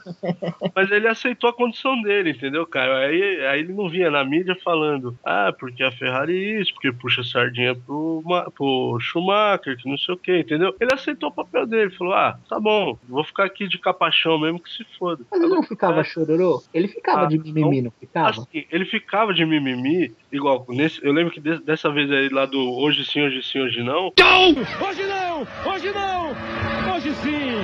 [0.76, 3.08] Mas ele aceitou a condição dele, entendeu, cara?
[3.08, 7.24] Aí, aí ele não vinha na mídia falando, ah, porque a Ferrari isso, porque puxa
[7.24, 10.76] sardinha pro, Ma- pro Schumacher, que não sei o que, entendeu?
[10.80, 14.60] Ele aceitou o papel dele, falou, ah, tá bom, vou ficar aqui de capachão mesmo
[14.60, 15.24] que se foda.
[15.32, 16.64] Mas ele não ficava chororô?
[16.74, 18.30] Ele ficava Ah, de mimimi, não ficava?
[18.30, 22.46] Assim, ele ficava de mimimi, igual, nesse, eu lembro que de- dessa vez aí lá
[22.46, 24.14] do hoje sim, hoje sim, hoje não,
[24.88, 25.48] Hoje não!
[25.74, 26.94] Hoje não!
[26.96, 27.63] Hoje sim!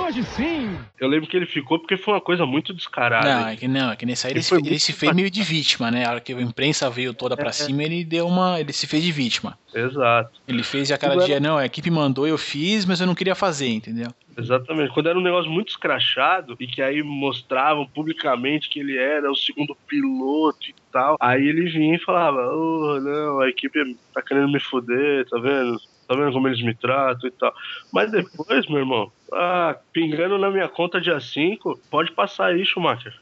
[0.00, 0.78] Hoje sim!
[1.00, 3.26] eu lembro que ele ficou porque foi uma coisa muito descarada.
[3.28, 5.30] Não, é que não, é que nesse aí ele, Ele se, ele se fez meio
[5.30, 6.04] de vítima, né?
[6.04, 8.60] A hora que a imprensa veio toda pra cima, ele deu uma.
[8.60, 9.58] Ele se fez de vítima.
[9.74, 10.30] Exato.
[10.46, 13.34] Ele fez aquela Agora- dia, não, a equipe mandou, eu fiz, mas eu não queria
[13.34, 14.08] fazer, entendeu?
[14.36, 14.92] Exatamente.
[14.92, 19.36] Quando era um negócio muito escrachado e que aí mostravam publicamente que ele era o
[19.36, 24.50] segundo piloto e tal, aí ele vinha e falava: Oh, não, a equipe tá querendo
[24.52, 25.78] me foder, tá vendo?
[26.12, 27.54] Tá vendo como eles me tratam e tal.
[27.90, 33.14] Mas depois, meu irmão, ah, pingando na minha conta dia 5, pode passar aí, Schumacher.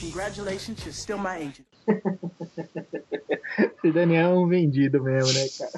[0.00, 1.64] Congratulations, you're still my agent.
[3.58, 5.70] Esse Daniel é um vendido mesmo, né, cara?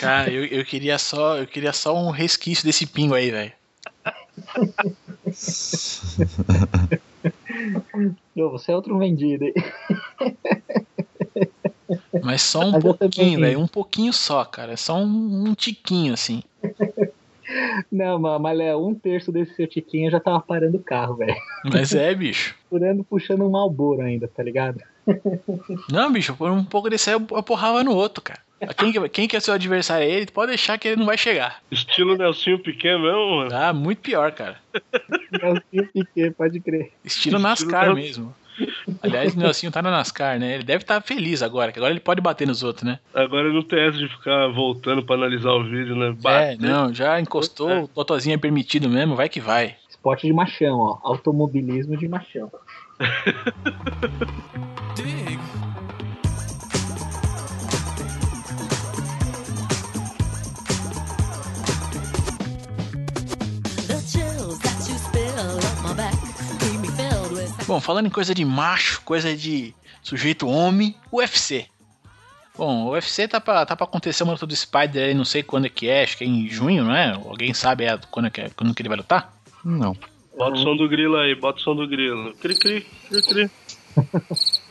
[0.00, 1.38] Cara, eu, eu queria só.
[1.38, 3.52] Eu queria só um resquício desse pingo aí, velho.
[8.34, 9.54] Você é outro vendido, hein?
[12.22, 13.60] Mas só um Mas pouquinho, velho.
[13.60, 14.76] Um pouquinho só, cara.
[14.76, 16.42] Só um, um tiquinho, assim.
[17.92, 21.34] Não, mas, mas Léo, um terço desse seu tiquinho já tava parando o carro, velho.
[21.64, 22.54] Mas é, bicho.
[22.70, 24.80] Furando, puxando um malboro ainda, tá ligado?
[25.92, 28.40] Não, bicho, por um pouco desse aí eu porrava no outro, cara.
[28.78, 31.18] Quem, que- quem que é seu adversário é ele, pode deixar que ele não vai
[31.18, 31.60] chegar.
[31.70, 33.50] Estilo Nelsinho Piquet mesmo, mano.
[33.50, 34.56] Tá muito pior, cara.
[35.30, 36.92] Nelsinho Piquet, pode crer.
[37.04, 38.34] Estilo Estilo NASCAR Nel- mesmo.
[39.02, 40.54] Aliás, o Nelsinho tá na NASCAR, né?
[40.54, 42.98] Ele deve estar feliz agora, que agora ele pode bater nos outros, né?
[43.12, 46.08] Agora não tem essa de ficar voltando pra analisar o vídeo, né?
[46.08, 46.60] É, Bater.
[46.60, 47.80] não, já encostou, É.
[47.80, 49.76] o totozinho é permitido mesmo, vai que vai.
[49.88, 50.98] Esporte de machão, ó.
[51.02, 52.50] Automobilismo de machão.
[67.66, 71.66] Bom, falando em coisa de macho, coisa de sujeito homem, UFC.
[72.56, 75.42] Bom, o UFC tá pra, tá pra acontecer uma luta do Spider aí, não sei
[75.42, 77.12] quando é que é, acho que é em junho, não é?
[77.12, 79.34] Alguém sabe é, quando, é que quando que ele vai lutar?
[79.64, 79.96] Não.
[80.36, 82.34] Bota o som do grilo aí, bota o som do grilo.
[82.34, 83.50] Cri, cri, cri, cri.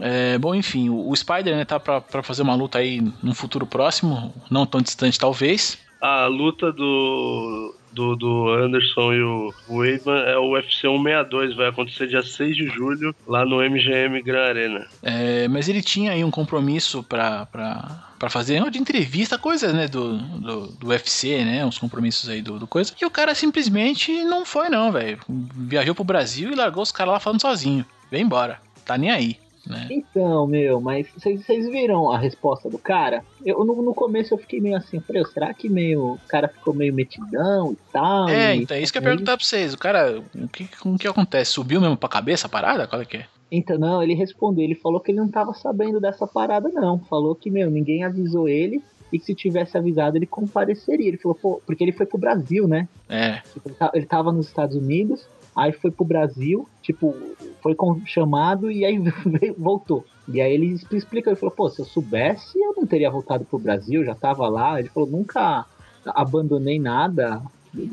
[0.00, 3.34] É, bom, enfim, o, o Spider né, tá pra, pra fazer uma luta aí num
[3.34, 5.76] futuro próximo, não tão distante talvez.
[6.00, 12.06] A luta do, do, do Anderson e o Weidman é o UFC 162, vai acontecer
[12.06, 14.86] dia 6 de julho, lá no MGM Gran Arena.
[15.02, 19.86] É, mas ele tinha aí um compromisso pra, pra, pra fazer de entrevista, coisas, né,
[19.86, 22.92] do, do, do UFC, né, uns compromissos aí do, do coisa.
[23.00, 25.18] E o cara simplesmente não foi não, velho.
[25.28, 27.84] Viajou pro Brasil e largou os caras lá falando sozinho.
[28.10, 29.38] Vem embora, tá nem aí,
[29.68, 29.86] né.
[29.90, 33.22] Então, meu, mas vocês viram a resposta do cara?
[33.44, 36.74] Eu no, no começo eu fiquei meio assim, falei, será que meio o cara ficou
[36.74, 38.28] meio metidão e tal?
[38.30, 39.74] É, e- então é isso que eu ia perguntar pra vocês.
[39.74, 41.52] O cara, o que, o que acontece?
[41.52, 42.86] Subiu mesmo pra cabeça a parada?
[42.86, 43.26] Qual é que é?
[43.50, 46.98] Então, não, ele respondeu, ele falou que ele não tava sabendo dessa parada, não.
[46.98, 51.08] Falou que, meu, ninguém avisou ele e que se tivesse avisado ele compareceria.
[51.08, 52.86] Ele falou, pô, porque ele foi pro Brasil, né?
[53.08, 55.26] É, Tipo, Ele tava nos Estados Unidos,
[55.58, 57.14] aí foi pro Brasil, tipo,
[57.62, 57.74] foi
[58.06, 58.98] chamado e aí
[59.58, 60.04] voltou.
[60.32, 63.44] E aí ele expl- explicou, ele falou, pô, se eu soubesse, eu não teria voltado
[63.44, 64.78] pro Brasil, já tava lá.
[64.78, 65.66] Ele falou, nunca
[66.06, 67.42] abandonei nada,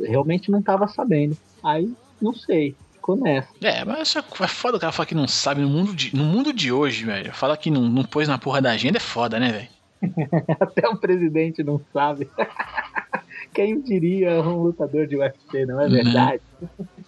[0.04, 1.38] realmente não tava sabendo.
[1.64, 1.90] Aí,
[2.22, 3.50] não sei, ficou nessa.
[3.64, 6.54] É, mas é foda o cara falar que não sabe no mundo de, no mundo
[6.54, 7.34] de hoje, velho.
[7.34, 9.70] Fala que não, não pôs na porra da agenda é foda, né, velho?
[10.60, 12.30] Até o presidente não sabe.
[13.56, 16.42] Quem diria um lutador de UFC, não é verdade?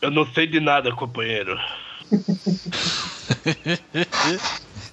[0.02, 1.58] Eu não sei de nada, companheiro.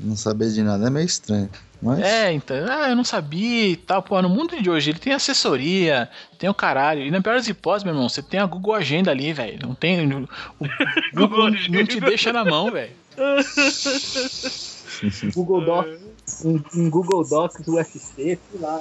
[0.00, 1.48] Não saber de nada é meio estranho.
[1.80, 4.02] Mas É, então, ah, eu não sabia e tal.
[4.02, 7.02] Pô, no mundo de hoje ele tem assessoria, tem o caralho.
[7.02, 9.58] E na pior das hipóteses, meu irmão, você tem a Google Agenda ali, velho.
[9.62, 10.12] Não tem.
[10.12, 10.66] O, o
[11.14, 12.92] Google não te deixa na mão, velho.
[15.34, 18.80] Google Docs, um, um Google Docs UFC, sei lá.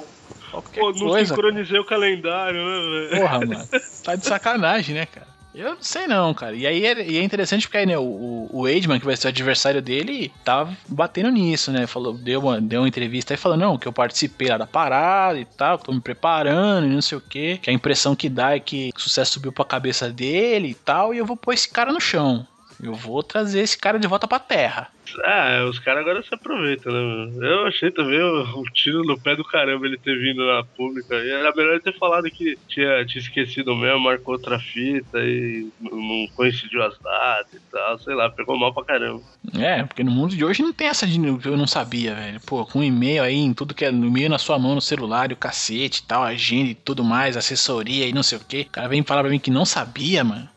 [0.54, 1.34] Qualquer Pô, não coisa.
[1.34, 3.20] sincronizei o calendário, né, velho?
[3.20, 3.68] Porra, mano.
[4.04, 5.26] Tá de sacanagem, né, cara?
[5.54, 6.54] Eu não sei não, cara.
[6.54, 9.28] E aí é, e é interessante porque aí, né, o, o Aidman, que vai ser
[9.28, 11.86] o adversário dele, tava batendo nisso, né?
[11.86, 15.38] Falou, deu uma, deu uma entrevista aí falando, não, que eu participei lá da parada
[15.38, 17.58] e tal, que tô me preparando e não sei o quê.
[17.62, 21.14] Que a impressão que dá é que o sucesso subiu pra cabeça dele e tal,
[21.14, 22.44] e eu vou pôr esse cara no chão.
[22.86, 24.90] Eu vou trazer esse cara de volta pra terra.
[25.22, 27.44] Ah, os caras agora se aproveitam, né, mano?
[27.44, 31.14] Eu achei também o, o tiro no pé do caramba ele ter vindo na pública.
[31.16, 35.68] E era melhor ele ter falado que tinha, tinha esquecido mesmo, marcou outra fita e
[35.80, 39.22] não coincidiu as datas e tal, sei lá, pegou mal pra caramba.
[39.58, 42.40] É, porque no mundo de hoje não tem essa de eu não sabia, velho.
[42.46, 45.30] Pô, com e-mail aí, em tudo que é no e-mail na sua mão, no celular,
[45.30, 48.64] e o cacete e tal, agenda e tudo mais, assessoria e não sei o quê.
[48.68, 50.48] O cara vem falar pra mim que não sabia, mano.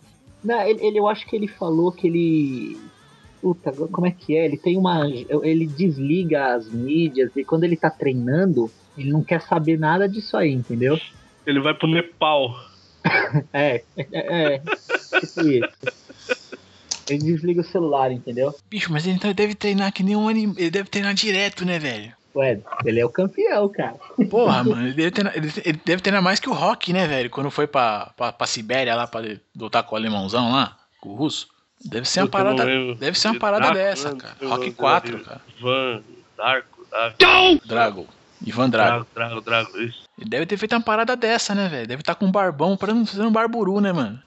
[0.43, 2.77] Não, ele, ele- eu acho que ele falou que ele.
[3.41, 4.45] Puta, como é que é?
[4.45, 5.07] Ele tem uma.
[5.43, 10.35] Ele desliga as mídias e quando ele tá treinando, ele não quer saber nada disso
[10.35, 10.99] aí, entendeu?
[11.45, 12.53] Ele vai pro Nepal.
[13.53, 14.61] É, é, é.
[15.19, 15.69] Tipo isso.
[17.07, 18.53] Ele desliga o celular, entendeu?
[18.69, 20.53] Bicho, mas ele então deve treinar que nem um anime.
[20.57, 22.13] Ele deve treinar direto, né, velho?
[22.37, 23.95] Ué, ele é o campeão, cara.
[24.29, 27.29] Porra, mano, ele deve, treinar, ele, ele deve treinar mais que o Rock, né, velho?
[27.29, 29.21] Quando foi pra, pra, pra Sibéria lá pra
[29.55, 31.47] lutar com o alemãozão lá, com o russo.
[31.83, 32.65] Deve ser uma parada.
[32.95, 34.17] Deve ser uma parada Draco, dessa, né?
[34.19, 34.35] cara.
[34.49, 35.41] Rock eu- 4, eu- cara.
[35.59, 36.01] Van,
[36.37, 37.67] Darko, Darko.
[37.67, 38.07] Drago.
[38.45, 39.07] Ivan Drago.
[39.15, 40.03] Drago, Drago, Drago, isso.
[40.19, 41.87] Ele deve ter feito uma parada dessa, né, velho?
[41.87, 44.19] Deve estar com um barbão pra não fazer um barburu, né, mano?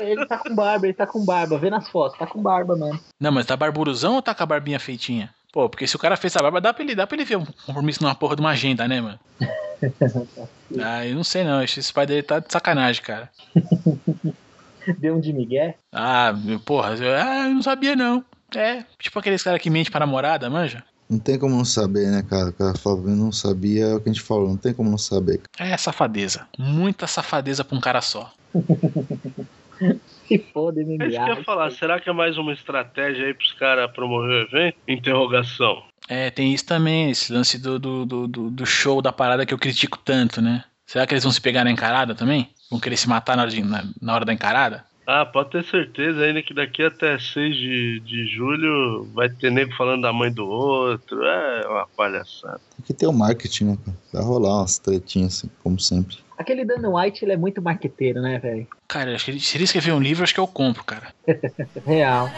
[0.00, 1.56] Ele tá com barba, ele tá com barba.
[1.56, 2.98] Vê nas fotos, tá com barba, mano.
[3.20, 5.32] Não, mas tá barburuzão ou tá com a barbinha feitinha?
[5.56, 7.38] Pô, porque se o cara fez a barba, dá pra ele, dá pra ele ver
[7.38, 9.18] um compromisso numa porra de uma agenda, né, mano?
[10.78, 11.62] ah, eu não sei não.
[11.62, 13.30] Esse pai dele tá de sacanagem, cara.
[15.00, 15.74] Deu um de Miguel.
[15.90, 18.22] Ah, porra, eu, ah, eu não sabia não.
[18.54, 20.84] É, tipo aqueles caras que mente pra namorada, manja?
[21.08, 22.50] não tem como não saber, né, cara?
[22.50, 24.90] O cara fala, eu não sabia, é o que a gente falou, não tem como
[24.90, 25.40] não saber.
[25.58, 26.46] É safadeza.
[26.58, 28.30] Muita safadeza pra um cara só.
[30.26, 31.28] Se foda, É isso que eu MMA.
[31.38, 34.76] ia falar, será que é mais uma estratégia aí pros caras promover o evento?
[34.88, 35.82] Interrogação.
[36.08, 39.58] É, tem isso também, esse lance do, do, do, do- show da parada que eu
[39.58, 40.64] critico tanto, né?
[40.84, 42.48] Será que eles vão se pegar na encarada também?
[42.70, 44.84] Vão querer se matar na hora, de- na- na hora da encarada?
[45.06, 49.72] Ah, pode ter certeza ainda que daqui até 6 de, de julho vai ter nego
[49.76, 51.24] falando da mãe do outro.
[51.24, 52.60] É uma palhaçada.
[52.76, 53.96] Tem que ter o marketing, né, cara?
[54.12, 56.16] Vai rolar umas tretinhas, assim, como sempre.
[56.38, 58.66] Aquele Dana White, ele é muito marqueteiro, né, velho?
[58.86, 61.08] Cara, acho que ele- se ele escrever um livro, acho que eu compro, cara.
[61.86, 62.28] Real.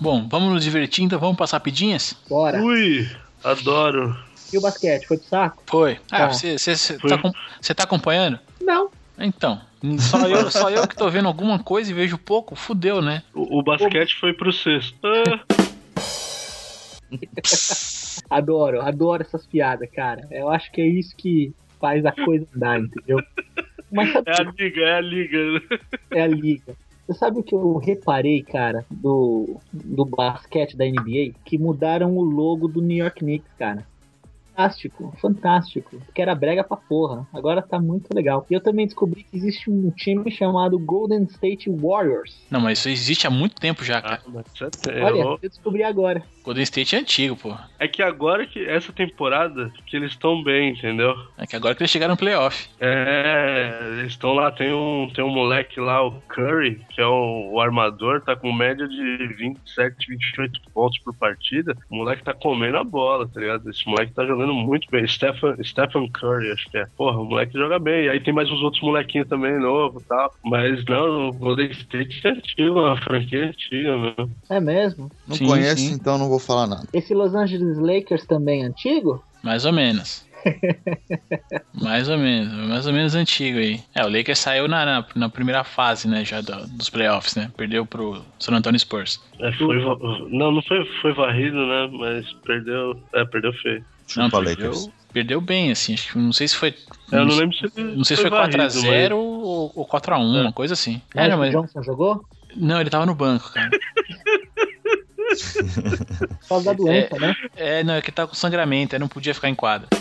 [0.00, 2.14] Bom, vamos nos divertir, então vamos passar pedinhas?
[2.28, 2.62] Bora.
[2.62, 3.08] Ui,
[3.42, 4.16] adoro.
[4.52, 5.62] E o basquete, foi pro saco?
[5.66, 5.98] Foi.
[6.10, 6.28] Ah, Tá.
[6.32, 8.38] você, tá, você tá acompanhando?
[8.60, 8.90] Não.
[9.18, 9.60] Então,
[9.98, 13.22] só eu, só eu que tô vendo alguma coisa e vejo pouco, fudeu, né?
[13.34, 14.98] O, o basquete foi pro sexto.
[15.04, 15.44] Ah,
[18.30, 20.26] Adoro, adoro essas piadas, cara.
[20.30, 23.18] Eu acho que é isso que faz a coisa andar, entendeu?
[23.90, 25.38] Mas sabe é a liga, é a liga.
[26.10, 26.76] é a liga.
[27.06, 31.32] Você sabe o que eu reparei, cara, do, do basquete da NBA?
[31.42, 33.86] Que mudaram o logo do New York Knicks, cara.
[34.58, 36.02] Fantástico, fantástico.
[36.12, 37.24] Que era brega pra porra.
[37.32, 38.44] Agora tá muito legal.
[38.50, 42.44] E eu também descobri que existe um time chamado Golden State Warriors.
[42.50, 44.20] Não, mas isso existe há muito tempo já, cara.
[44.26, 46.24] Ah, mas já tem, Olha, eu descobri agora.
[46.42, 47.54] Golden State é antigo, pô.
[47.78, 51.14] É que agora que essa temporada que eles estão bem, entendeu?
[51.36, 52.68] É que agora que eles chegaram no playoff.
[52.80, 57.50] É, eles estão lá, tem um, tem um moleque lá, o Curry, que é o,
[57.52, 61.76] o armador, tá com média de 27, 28 pontos por partida.
[61.90, 63.68] O moleque tá comendo a bola, tá ligado?
[63.68, 65.06] Esse moleque tá jogando muito bem.
[65.06, 66.86] Stephen, Stephen Curry, acho que é.
[66.96, 68.04] Porra, o moleque joga bem.
[68.06, 70.30] E aí tem mais uns outros molequinhos também novo e tal.
[70.44, 74.36] Mas não, o Golden State é antigo, uma franquia antiga mesmo.
[74.50, 75.08] É mesmo?
[75.26, 75.94] Não Sim, conheço, sim.
[75.94, 76.86] então não vou falar nada.
[76.92, 79.22] Esse Los Angeles Lakers também é antigo?
[79.42, 80.26] Mais ou menos.
[81.74, 83.80] mais ou menos, mais ou menos antigo aí.
[83.94, 87.50] É, o Lakers saiu na, na, na primeira fase, né, já do- dos playoffs, né?
[87.56, 89.20] Perdeu pro San Antonio Spurs.
[89.40, 89.76] É, foi,
[90.30, 91.88] não, não foi, foi varrido, né?
[91.92, 92.94] Mas perdeu.
[93.14, 93.84] É, perdeu feio.
[94.16, 94.90] Não, Chupa perdeu, Lakers.
[95.12, 95.94] perdeu bem, assim.
[95.94, 96.74] Acho que não sei se foi.
[97.12, 100.74] Eu não lembro se Não sei se foi varrido, 4x0 ou, ou 4x1, uma coisa
[100.74, 101.00] assim.
[101.14, 102.24] É, não, mas, Johnson jogou?
[102.56, 103.70] não, ele tava no banco, cara.
[106.40, 107.34] Por causa da doença, né?
[107.56, 109.88] É, não, é que tava com sangramento, aí não podia ficar em quadra.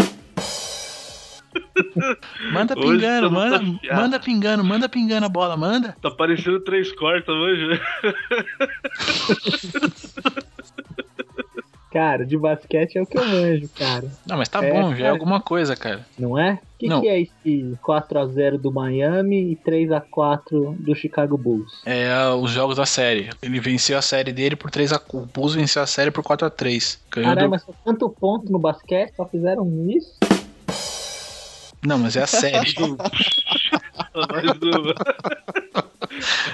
[2.52, 5.96] Manda pingando, não manda, tá manda pingando, manda pingando a bola, manda.
[6.02, 7.82] Tá parecendo três cortas hoje.
[11.98, 14.08] Cara, de basquete é o que eu manjo, cara.
[14.28, 15.10] Não, mas tá É, bom, já é cara.
[15.10, 16.06] alguma coisa, cara.
[16.16, 16.60] Não é?
[16.76, 21.82] O que, que é esse 4x0 do Miami e 3x4 do Chicago Bulls?
[21.88, 22.08] É
[22.40, 23.32] os jogos da série.
[23.42, 26.46] Ele venceu a série dele por 3 a O Bulls venceu a série por 4
[26.46, 27.50] a 3 Ganhou Caralho, do...
[27.50, 30.14] mas só tanto ponto no basquete, só fizeram isso?
[31.84, 32.58] Não, mas é a série.
[32.58, 32.98] Mais uma.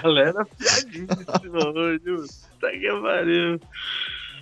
[0.02, 2.00] Galera, piadíssima hoje.
[2.62, 3.60] Tá que pariu.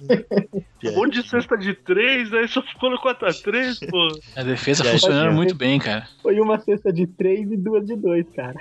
[0.84, 4.08] Um monte de cesta de três, aí só ficou no 4x3, pô.
[4.36, 6.08] A defesa aí, funcionando Pode muito bem, cara.
[6.24, 8.56] Foi uma cesta de 3 e duas de 2, cara.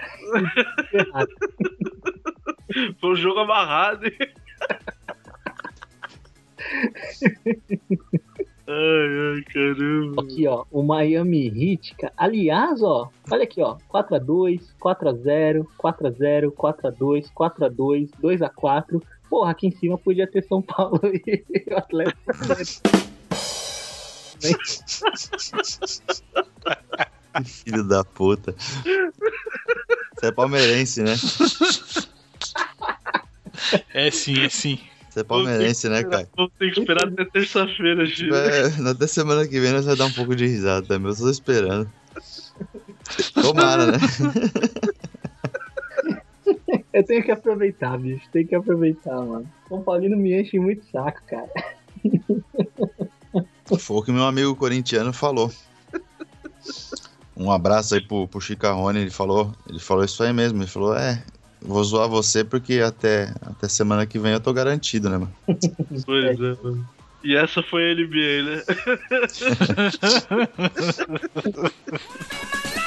[3.00, 4.06] Foi um jogo amarrado.
[4.06, 4.12] hein?
[8.72, 10.22] Ai, ai, caramba.
[10.22, 12.12] Aqui, ó, o Miami Heat, cara.
[12.16, 19.02] Aliás, ó, olha aqui, ó, 4x2, 4x0, 4x0, 4x2, 4x2, 2x4.
[19.30, 22.20] Porra, aqui em cima podia ter São Paulo e o Atlético.
[27.44, 28.52] Filho da puta.
[30.16, 31.14] Você é palmeirense, né?
[33.94, 34.80] É sim, é sim.
[35.08, 36.28] Você é palmeirense, né, cara?
[36.36, 38.34] Vamos ter que esperar até terça-feira, Gil.
[38.34, 41.12] É, até semana que vem nós vai dar um pouco de risada também.
[41.12, 41.88] Eu tô esperando.
[43.40, 43.98] Tomara, né?
[47.00, 48.28] Eu tenho que aproveitar, bicho.
[48.30, 49.50] Tem que aproveitar, mano.
[49.66, 51.48] São Paulino me enche muito saco, cara.
[53.78, 55.50] Foi o que meu amigo corintiano falou.
[57.34, 60.94] Um abraço aí pro, pro Chicarrone, ele falou, ele falou isso aí mesmo, ele falou,
[60.94, 61.24] é,
[61.58, 65.34] vou zoar você porque até, até semana que vem eu tô garantido, né, mano?
[66.04, 66.86] Pois é, mano.
[67.24, 68.62] E essa foi a NBA, né?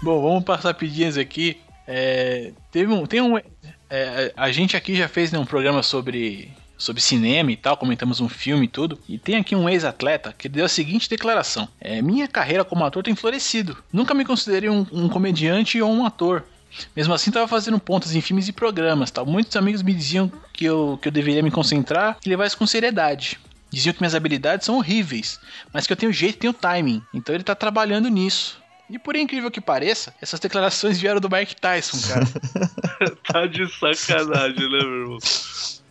[0.00, 1.60] Bom, vamos passar rapidinhas aqui.
[1.86, 3.36] É, teve um, tem um,
[3.90, 8.20] é, a gente aqui já fez né, um programa sobre, sobre cinema e tal, comentamos
[8.20, 8.98] um filme e tudo.
[9.08, 13.02] E tem aqui um ex-atleta que deu a seguinte declaração: é, Minha carreira como ator
[13.02, 13.76] tem florescido.
[13.92, 16.44] Nunca me considerei um, um comediante ou um ator.
[16.94, 19.10] Mesmo assim, estava fazendo pontas em filmes e programas.
[19.10, 19.26] Tal.
[19.26, 22.66] Muitos amigos me diziam que eu, que eu deveria me concentrar e levar isso com
[22.66, 23.38] seriedade.
[23.70, 25.40] Diziam que minhas habilidades são horríveis,
[25.72, 27.02] mas que eu tenho jeito e tenho timing.
[27.12, 28.57] Então ele tá trabalhando nisso.
[28.90, 32.24] E por incrível que pareça, essas declarações vieram do Mike Tyson, cara.
[33.30, 35.18] tá de sacanagem, né, meu irmão?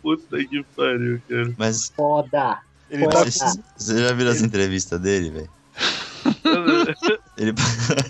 [0.02, 1.54] Puta que pariu, cara.
[1.56, 2.58] Mas Foda.
[2.90, 3.16] Ele Foda.
[3.16, 5.50] tá você você já viu as entrevistas dele, velho?
[7.38, 7.52] Ele...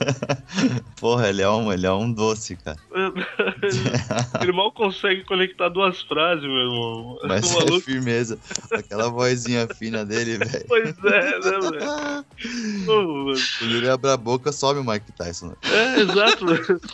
[0.99, 2.79] Porra, ele é, um, ele é um doce, cara.
[4.41, 7.19] Ele mal consegue conectar duas frases, meu irmão.
[7.25, 8.39] Mas O é firmeza.
[8.73, 10.65] Aquela vozinha fina dele, velho.
[10.67, 12.25] Pois é, né, velho?
[13.59, 15.49] Quando ele abre a boca, sobe o Mike Tyson.
[15.49, 15.55] né?
[15.71, 16.47] É, exato.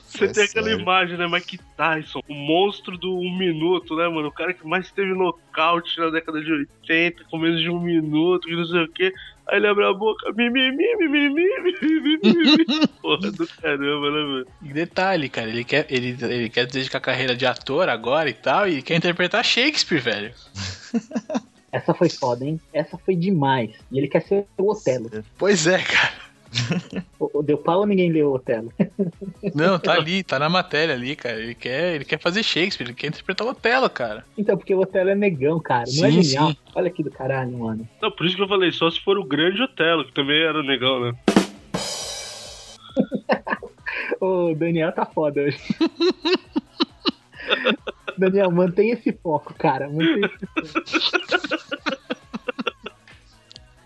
[0.07, 0.80] Você É tem aquela sério.
[0.80, 1.26] imagem, né?
[1.28, 4.28] Mike Tyson, o monstro do um minuto, né, mano?
[4.28, 5.14] O cara que mais teve
[5.55, 9.12] nocaute na década de 80, com menos de um minuto, que não sei o quê.
[9.46, 11.28] Aí ele abre a boca, mimimi, mimimi,
[11.62, 12.86] mimimi, mimimi.
[13.00, 14.46] Porra do caramba, né, mano?
[14.62, 18.34] E detalhe, cara, ele quer, ele, ele quer dedicar a carreira de ator agora e
[18.34, 20.34] tal, e quer interpretar Shakespeare, velho.
[21.70, 22.61] Essa foi foda, hein?
[22.72, 23.70] Essa foi demais.
[23.90, 25.11] E ele quer ser o Otelo.
[25.36, 26.24] Pois é, cara.
[27.18, 28.72] O, Deu pau ou ninguém leu o Otelo?
[29.55, 31.40] Não, tá ali, tá na matéria ali, cara.
[31.40, 34.24] Ele quer, ele quer fazer Shakespeare, ele quer interpretar o Otelo, cara.
[34.36, 35.84] Então, porque o Otelo é negão, cara.
[35.96, 36.50] Não é Sim, genial.
[36.50, 36.57] sim.
[36.74, 37.88] Olha aqui do caralho, mano.
[38.00, 40.62] Não, por isso que eu falei, só se for o grande Otelo, que também era
[40.62, 41.12] negão, né?
[44.20, 45.59] O Daniel tá foda hoje.
[48.18, 49.88] Daniel, mantém esse foco, cara.
[49.88, 52.03] Mantém esse foco.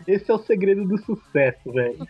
[0.08, 1.98] Esse é o segredo do sucesso, velho.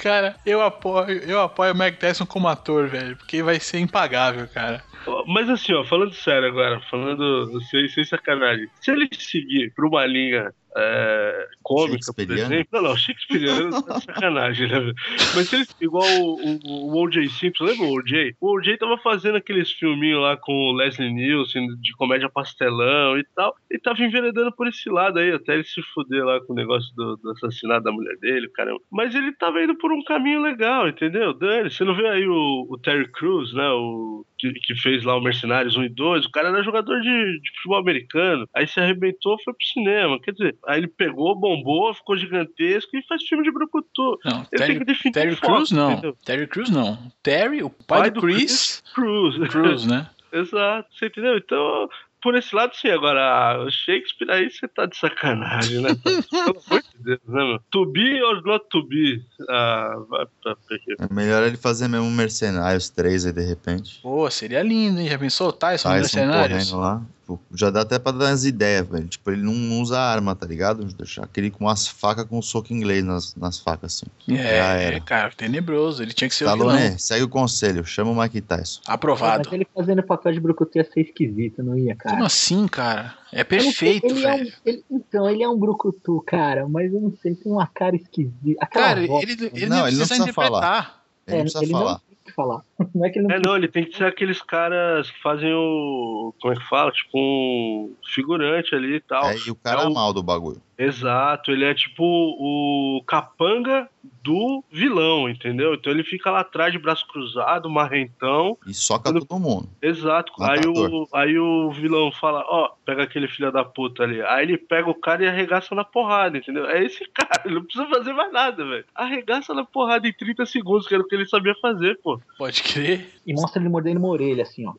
[0.00, 4.46] Cara, eu apoio, eu apoio o Mike Tyson como ator, velho, porque vai ser impagável,
[4.46, 4.80] cara.
[5.26, 10.06] Mas assim, ó, falando sério agora, falando sem, sem sacanagem, se ele seguir pra uma
[10.06, 12.66] linha é, cômica, por exemplo.
[12.72, 14.92] Não, não, Shakespeareano de sacanagem, né?
[15.34, 17.28] Mas se ele, igual o, o, o O.J.
[17.28, 18.36] Simpson, lembra o O.J.?
[18.40, 18.78] O O.J.
[18.78, 23.78] tava fazendo aqueles filminhos lá com o Leslie Nielsen, de comédia pastelão e tal, e
[23.78, 27.16] tava enveredando por esse lado aí, até ele se fuder lá com o negócio do,
[27.16, 28.80] do assassinato da mulher dele, caramba.
[28.90, 31.32] Mas ele tava indo por um caminho legal, entendeu?
[31.34, 33.68] Dani, você não vê aí o, o Terry Crews, né?
[33.70, 37.40] O, que, que fez lá o Mercenários 1 e 2, o cara era jogador de,
[37.40, 41.92] de futebol americano, aí se arrebentou, foi pro cinema, quer dizer, aí ele pegou, bombou,
[41.94, 44.18] ficou gigantesco e faz filme de brucutu.
[44.24, 45.92] Não, Ele tem Terry, que definir Terry Crews não.
[45.92, 46.16] entendeu?
[46.24, 46.98] Terry Crews não.
[47.22, 49.36] Terry, o pai, do, Chris, Cruz.
[49.48, 50.08] Crews, né?
[50.32, 51.36] Exato, você entendeu?
[51.38, 51.88] Então,
[52.22, 52.88] por esse lado, sim.
[52.88, 55.90] Agora, o Shakespeare aí você tá de sacanagem, né?
[56.30, 57.60] Pelo amor de Deus, né, meu?
[57.70, 59.24] To be or not to be?
[59.48, 60.56] Ah, vai pra.
[60.98, 64.00] É melhor ele fazer mesmo Mercenários 3 aí de repente.
[64.02, 65.08] Pô, seria lindo, hein?
[65.08, 66.72] Já pensou o Tyson, Tyson Mercenários?
[66.72, 67.02] lá.
[67.28, 69.06] Pô, Já dá até pra dar as ideias, velho.
[69.06, 70.82] Tipo, ele não, usa arma, tá ligado?
[70.94, 74.06] Deixar aquele com as facas com soco inglês nas, nas facas, assim.
[74.34, 74.96] Já É, era.
[74.96, 76.02] é, cara, tenebroso.
[76.02, 76.70] Ele tinha que ser o vilão.
[76.74, 78.80] Stallone, segue o conselho, chama o Mike Tyson.
[78.86, 79.42] Aprovado.
[79.44, 82.14] Mas ele fazendo papel de brucutu ia ser esquisito, não ia, cara?
[82.14, 83.14] Como assim, cara?
[83.30, 84.52] É perfeito, ele é um- velho.
[84.64, 87.94] ele- então, ele é um brucutu, cara, mas eu não sei, ele tem uma cara
[87.94, 88.56] esquisita.
[88.64, 90.48] Aquela Cara, voz, ele, ele Não, não ele não precisa precisa falar.
[90.58, 91.02] interpretar.
[91.26, 91.90] Ele não precisa ele falar.
[91.92, 92.62] não tem que falar.
[92.94, 95.52] Não é que ele não É, não, ele tem que ser aqueles caras que fazem
[95.52, 96.32] o.
[96.40, 96.90] Como é que fala?
[96.92, 99.24] Tipo um figurante ali e tal.
[99.28, 100.60] É, e o cara É é o- mal do bagulho.
[100.80, 103.88] Exato, ele é tipo o capanga
[104.22, 105.74] do vilão, entendeu?
[105.74, 108.56] Então ele fica lá atrás de braço cruzado, marrentão.
[108.64, 109.68] E soca Quando- todo mundo.
[109.82, 110.32] Exato.
[110.40, 114.22] Aí o, aí o vilão fala, ó, pega aquele filho da puta ali.
[114.22, 116.64] Aí ele pega o cara e arregaça na porrada, entendeu?
[116.66, 118.84] É esse cara, ele não precisa fazer mais nada, velho.
[118.94, 122.20] Arregaça na porrada em 30 segundos, que era o que ele sabia fazer, pô.
[122.38, 123.00] Pode crer.
[123.28, 124.72] E mostra ele mordendo uma orelha, assim, ó.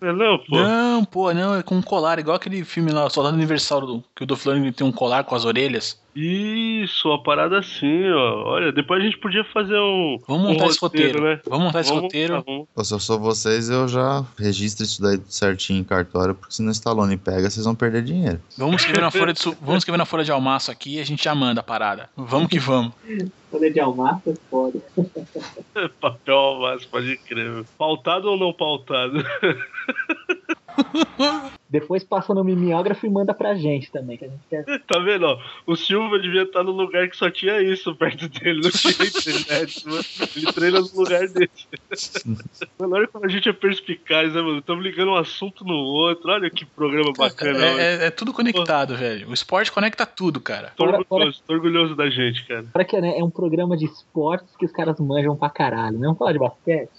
[0.00, 0.56] Não, pô.
[0.56, 4.22] Não, pô, não, é com um colar, igual aquele filme lá, Soldado Universal, do, que
[4.22, 5.98] o Dolph Lundgren tem um colar com as orelhas.
[6.14, 8.44] Isso, uma parada assim, ó.
[8.52, 10.16] Olha, depois a gente podia fazer um.
[10.28, 11.20] Vamos um montar esse roteiro.
[11.24, 11.40] né?
[11.44, 12.34] Vamos montar esse Vamos roteiro.
[12.36, 16.36] montar, vamos- Pô, Se eu sou vocês, eu já registro isso daí certinho em cartório,
[16.36, 18.40] porque se no Stallone pega, vocês vão perder dinheiro.
[18.56, 21.24] Vamos escrever na folha de, vamos escrever na folha de almaço aqui e a gente
[21.24, 22.08] já manda a parada.
[22.16, 22.92] Vamos que vamos.
[23.50, 24.78] Folha de almaço é foda.
[26.00, 27.63] Papel, mas pode crer.
[27.78, 29.14] Pautado ou não pautado?
[31.68, 34.64] Depois passa no mimeógrafo e manda pra gente também, que a gente quer.
[34.86, 35.38] Tá vendo, ó?
[35.66, 39.86] O Silva devia estar no lugar que só tinha isso perto dele, não tinha internet,
[39.88, 40.04] mano.
[40.36, 42.22] Ele treina no lugar desse.
[42.78, 44.58] Olha como a gente é perspicaz, né, mano?
[44.58, 46.30] Estamos ligando um assunto no outro.
[46.30, 47.58] Olha que programa bacana.
[47.64, 49.28] É, é- é tudo conectado, velho.
[49.30, 50.72] O esporte conecta tudo, cara.
[50.76, 52.66] Tô orgulhoso, tô orgulhoso da gente, cara.
[52.72, 55.94] Para que né, é um programa de esportes que os caras manjam pra caralho.
[55.94, 56.90] Não vamos falar de basquete?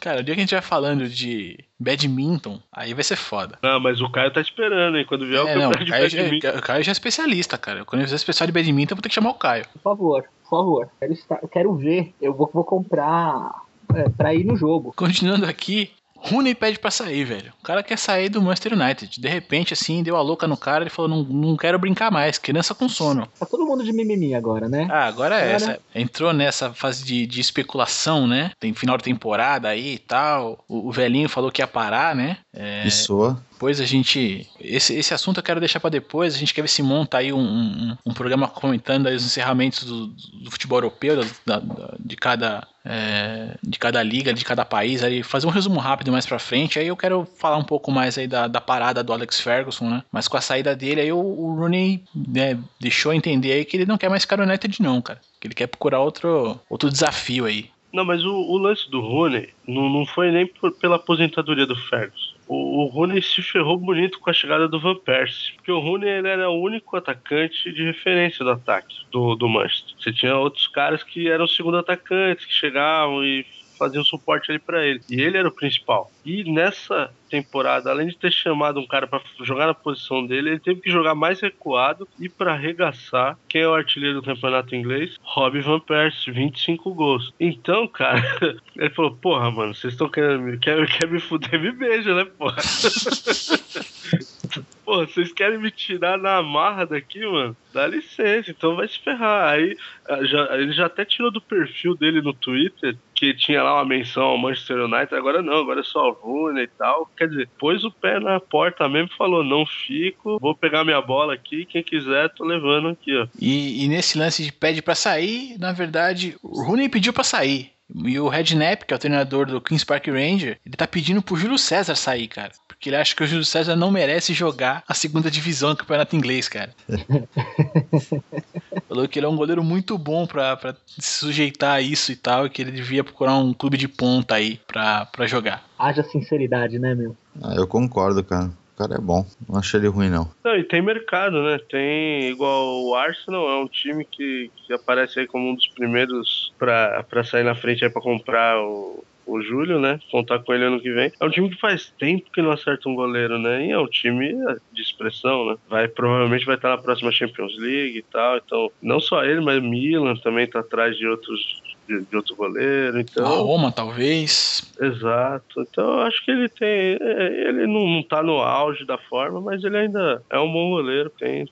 [0.00, 3.58] Cara, o dia que a gente vai falando de badminton, aí vai ser foda.
[3.62, 5.04] Não, mas o Caio tá esperando, hein?
[5.06, 6.48] Quando vier o É, não, o campeonato de Caio, já, badminton.
[6.48, 7.84] o Caio já é especialista, cara.
[7.84, 9.66] Quando eu fizer especial de badminton, eu vou ter que chamar o Caio.
[9.74, 10.88] Por favor, por favor.
[10.98, 12.14] Quero, estar, eu quero ver.
[12.20, 13.52] Eu vou, vou comprar
[13.94, 14.94] é, pra ir no jogo.
[14.96, 15.90] Continuando aqui,
[16.22, 17.52] Rooney pede pra sair, velho.
[17.60, 19.20] O cara quer sair do Manchester United.
[19.20, 20.82] De repente, assim, deu a louca no cara.
[20.84, 23.26] Ele falou: não, não quero brincar mais, criança com sono.
[23.38, 24.86] Tá todo mundo de mimimi agora, né?
[24.90, 25.80] Ah, agora é essa.
[25.94, 28.52] Entrou nessa fase de, de especulação, né?
[28.60, 30.62] Tem final de temporada aí e tal.
[30.68, 32.36] O, o velhinho falou que ia parar, né?
[32.54, 33.42] É, E soa.
[33.60, 34.48] Depois a gente.
[34.58, 36.34] Esse, esse assunto eu quero deixar pra depois.
[36.34, 40.06] A gente quer ver se monta aí um, um, um programa comentando os encerramentos do,
[40.06, 45.04] do futebol europeu, da- da- de, cada, é, de cada liga, de cada país.
[45.04, 46.78] Aí fazer um resumo rápido mais pra frente.
[46.78, 50.02] Aí eu quero falar um pouco mais aí da, da parada do Alex Ferguson, né?
[50.10, 53.84] Mas com a saída dele, aí o, o Rooney né, deixou entender aí que ele
[53.84, 55.20] não quer mais ficar no United, não, cara.
[55.38, 57.68] Que ele quer procurar outro, outro desafio aí.
[57.92, 61.74] Não, mas o, o lance do Rooney não, não foi nem por- pela aposentadoria do
[61.74, 62.34] Ferguson.
[62.46, 65.54] O, o Rooney se ferrou bonito com a chegada do Van Persie.
[65.56, 69.94] Porque o Rooney ele era o único atacante de referência do ataque do, do Manchester.
[69.98, 73.44] Você tinha outros caras que eram segundo atacantes, que chegavam e
[73.80, 75.00] faziam suporte ali pra ele.
[75.10, 76.12] E ele era o principal.
[76.24, 80.58] E nessa temporada, além de ter chamado um cara pra jogar na posição dele, ele
[80.58, 85.16] teve que jogar mais recuado e pra arregaçar quem é o artilheiro do campeonato inglês?
[85.22, 87.32] Robbie Van Persie, 25 gols.
[87.40, 88.22] Então, cara,
[88.76, 92.24] ele falou: Porra, mano, vocês estão querendo me, quer, quer me fuder, me beija, né,
[92.24, 92.60] porra?
[94.84, 97.56] Pô, vocês querem me tirar na amarra daqui, mano?
[97.72, 99.54] Dá licença, então vai se ferrar.
[99.54, 99.76] Aí
[100.08, 103.84] ah, já- ele já até tirou do perfil dele no Twitter que tinha lá uma
[103.84, 107.08] menção ao Manchester United, agora não, agora é só o Rooney e tal.
[107.16, 111.00] Quer dizer, pôs o pé na porta mesmo e falou: não fico, vou pegar minha
[111.02, 113.26] bola aqui, quem quiser, tô levando aqui, ó.
[113.40, 117.70] E, e nesse lance de pede pra sair, na verdade, o Rooney pediu pra sair.
[118.04, 121.34] E o Redknapp, que é o treinador do Queen's Park Ranger, ele tá pedindo pro
[121.36, 122.52] Júlio César sair, cara.
[122.80, 126.16] Porque ele acha que o Júlio César não merece jogar a segunda divisão do campeonato
[126.16, 126.74] inglês, cara.
[128.88, 132.16] Falou que ele é um goleiro muito bom pra, pra se sujeitar a isso e
[132.16, 135.62] tal, e que ele devia procurar um clube de ponta aí pra, pra jogar.
[135.78, 137.14] Haja sinceridade, né, meu?
[137.42, 138.46] Ah, eu concordo, cara.
[138.46, 139.26] O cara é bom.
[139.46, 140.30] Não achei ele ruim, não.
[140.42, 141.58] Não, e tem mercado, né?
[141.68, 146.50] Tem igual o Arsenal, é um time que, que aparece aí como um dos primeiros
[146.58, 149.98] pra, pra sair na frente aí pra comprar o, o Júlio, né?
[150.10, 151.12] Contar com ele ano que vem.
[151.20, 153.66] É um time que faz tempo que não acerta um goleiro, né?
[153.66, 154.34] E é um time
[154.72, 155.56] de expressão, né?
[155.68, 158.36] Vai, provavelmente vai estar na próxima Champions League e tal.
[158.36, 162.96] Então, não só ele, mas Milan também tá atrás de outros de, de outro goleiro.
[162.96, 164.62] A Então, Roma, talvez.
[164.80, 165.60] exato.
[165.62, 166.96] Então eu acho que ele tem.
[167.00, 170.70] é, Ele não, não tá no auge da forma, mas ele ainda é um bom
[170.70, 171.10] goleiro.
[171.18, 171.46] Tem,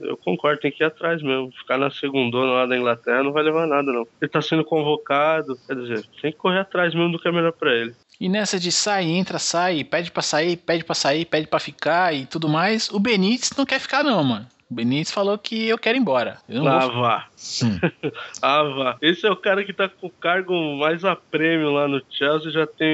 [0.00, 1.50] eu concordo, tem que ir atrás mesmo.
[1.52, 4.06] Ficar na segundona lá da Inglaterra não vai levar nada, não.
[4.20, 7.52] Ele tá sendo convocado, quer dizer, tem que correr atrás mesmo do que é melhor
[7.52, 7.94] pra ele.
[8.20, 12.14] E nessa de sai, entra, sai, pede pra sair, pede pra sair, pede pra ficar
[12.14, 14.46] e tudo mais, o Benítez não quer ficar não, mano.
[14.72, 16.38] O Benítez falou que eu quero ir embora.
[16.48, 17.02] Eu não Ah, vou...
[17.02, 17.26] vá.
[17.62, 17.78] Hum.
[18.40, 18.96] ah, vá.
[19.02, 22.50] Esse é o cara que tá com o cargo mais a prêmio lá no Chelsea.
[22.50, 22.88] Já tem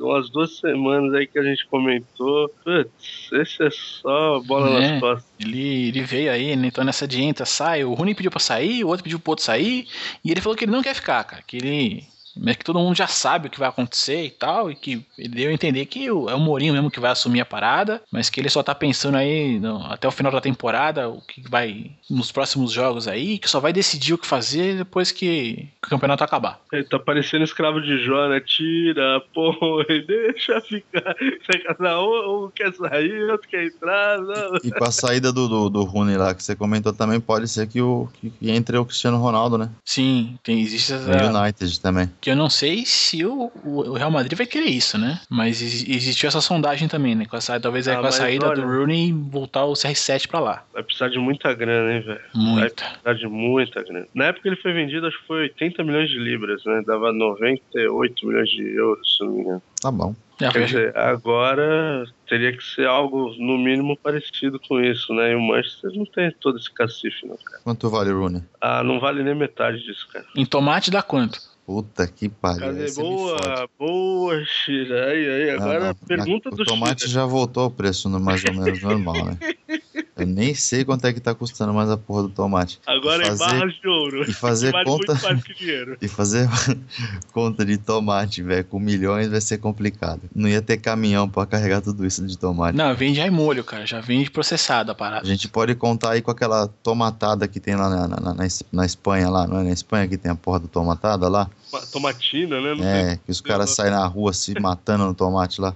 [0.00, 2.48] umas duas semanas aí que a gente comentou.
[2.62, 4.90] Putz, esse é só bola É.
[4.92, 5.32] nas costas.
[5.40, 6.68] Ele, ele veio aí, né?
[6.68, 7.82] Então nessa de entra, sai.
[7.84, 9.88] O Rooney pediu pra sair, o outro pediu pro outro sair.
[10.24, 11.42] E ele falou que ele não quer ficar, cara.
[11.44, 12.04] Que ele.
[12.36, 14.70] Mas que todo mundo já sabe o que vai acontecer e tal.
[14.70, 17.40] E que ele deu a entender que o- é o Mourinho mesmo que vai assumir
[17.40, 18.02] a parada.
[18.10, 21.42] Mas que ele só tá pensando aí no- até o final da temporada, o que
[21.48, 21.90] vai.
[22.10, 25.90] Nos próximos jogos aí, que só vai decidir o que fazer depois que, que o
[25.90, 26.60] campeonato acabar.
[26.72, 28.40] Ele tá parecendo escravo de Jó, né?
[28.40, 29.56] Tira, porra,
[29.90, 31.14] e deixa ficar.
[31.18, 34.18] Você quer- não, um, um quer sair, outro quer entrar.
[34.20, 34.56] Não.
[34.64, 37.66] E com a saída do, do, do Rooney lá que você comentou também, pode ser
[37.66, 39.70] que, o, que, que entre o Cristiano Ronaldo, né?
[39.84, 41.38] Sim, tem, existe No essa.
[41.40, 42.10] United também.
[42.26, 45.20] Que eu não sei se o, o Real Madrid vai querer isso, né?
[45.30, 47.24] Mas ex- existiu essa sondagem também, né?
[47.24, 50.40] Com a, talvez aí Ah, com a saída olha- do Rooney voltar o CR7 pra
[50.40, 50.64] lá.
[50.74, 52.20] Vai precisar de muita grana, hein, velho?
[52.34, 52.84] Vai Muita.
[52.84, 54.08] precisar de muita grana.
[54.12, 56.82] Na época ele foi vendido, acho que foi 80 milhões de libras, né?
[56.84, 59.62] Dava 98 milhões de euros, se não me engano.
[59.80, 60.12] Tá bom.
[60.40, 65.30] Já Quer dizer, agora teria que ser algo, no mínimo, parecido com isso, né?
[65.30, 67.60] E o Manchester não tem todo esse cacife, não, cara.
[67.62, 68.42] Quanto vale o Rooney?
[68.60, 70.24] Ah, não vale nem metade disso, cara.
[70.36, 71.38] Em tomate dá quanto?
[71.66, 72.72] Puta que pariu.
[72.72, 75.06] Me Boa, boa, Shira.
[75.10, 75.94] Aí, aí, Não, agora não.
[75.94, 77.12] pergunta o do tomate Shira.
[77.12, 79.38] já voltou ao preço no mais ou menos normal, né?
[80.18, 82.80] Eu nem sei quanto é que tá custando mais a porra do tomate.
[82.86, 84.22] Agora E em fazer- barras de ouro.
[84.22, 85.16] e fazer vale conta-.
[86.00, 86.48] E fazer
[87.32, 90.22] conta de tomate, velho, com milhões vai ser complicado.
[90.34, 92.76] Não ia ter caminhão pra carregar tudo isso de tomate.
[92.78, 93.84] Não, vende já em molho, cara.
[93.86, 95.26] Já vende processado a A parada.
[95.26, 98.36] gente pode contar aí com aquela tomatada que tem lá na, na, na,
[98.72, 101.50] na Espanha, lá, não é na Espanha que tem a porra do tomatada lá?
[101.92, 102.74] Tomatina, né?
[102.74, 105.74] Não É, que os caras saem na rua se matando no tomate lá.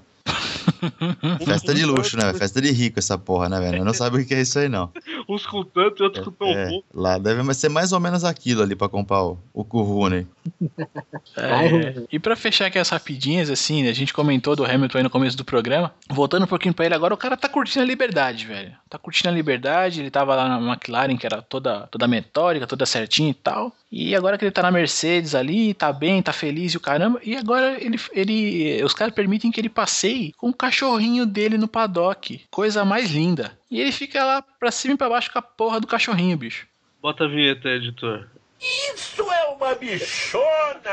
[1.44, 2.32] Festa de luxo, né?
[2.34, 3.84] Festa de rico essa porra, né, velho?
[3.84, 4.90] Não sabe o que é isso aí, não.
[5.28, 6.86] Uns com tanto e outros com tão É, pouco.
[6.94, 10.26] lá deve ser mais ou menos aquilo ali pra comprar o, o Currune.
[11.36, 15.10] É, e pra fechar aqui as rapidinhas, assim, a gente comentou do Hamilton aí no
[15.10, 15.92] começo do programa.
[16.08, 18.72] Voltando um pouquinho pra ele agora, o cara tá curtindo a liberdade, velho.
[18.88, 22.84] Tá curtindo a liberdade, ele tava lá na McLaren, que era toda, toda metódica, toda
[22.86, 23.72] certinha e tal.
[23.92, 27.20] E agora que ele tá na Mercedes ali, tá bem, tá feliz e o caramba.
[27.24, 32.42] E agora ele, ele os caras permitem que ele passeie com cachorrinho dele no paddock.
[32.50, 33.58] Coisa mais linda.
[33.70, 36.66] E ele fica lá pra cima e pra baixo com a porra do cachorrinho, bicho.
[37.00, 38.28] Bota a vinheta aí, editor.
[38.60, 40.90] Isso é uma bichona!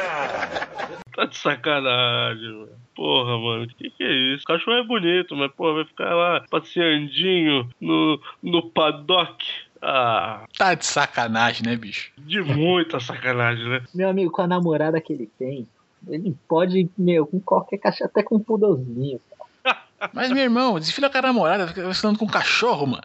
[1.18, 2.70] Tá de sacanagem, mano.
[2.96, 4.44] Porra, mano, que que é isso?
[4.44, 9.44] O cachorro é bonito, mas, porra, vai ficar lá passeandinho no, no paddock.
[9.82, 12.12] Ah, Tá de sacanagem, né, bicho?
[12.20, 13.82] de muita sacanagem, né?
[13.96, 15.68] Meu amigo, com a namorada que ele tem,
[16.08, 19.20] ele pode, meu, com qualquer cachorro, até com um pudelzinho.
[20.14, 23.04] Mas, meu irmão, desfila com a namorada, fica falando com o cachorro, mano.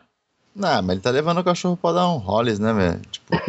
[0.55, 3.01] Não, mas ele tá levando o cachorro pra dar um rolls, né, velho?
[3.11, 3.41] Tipo,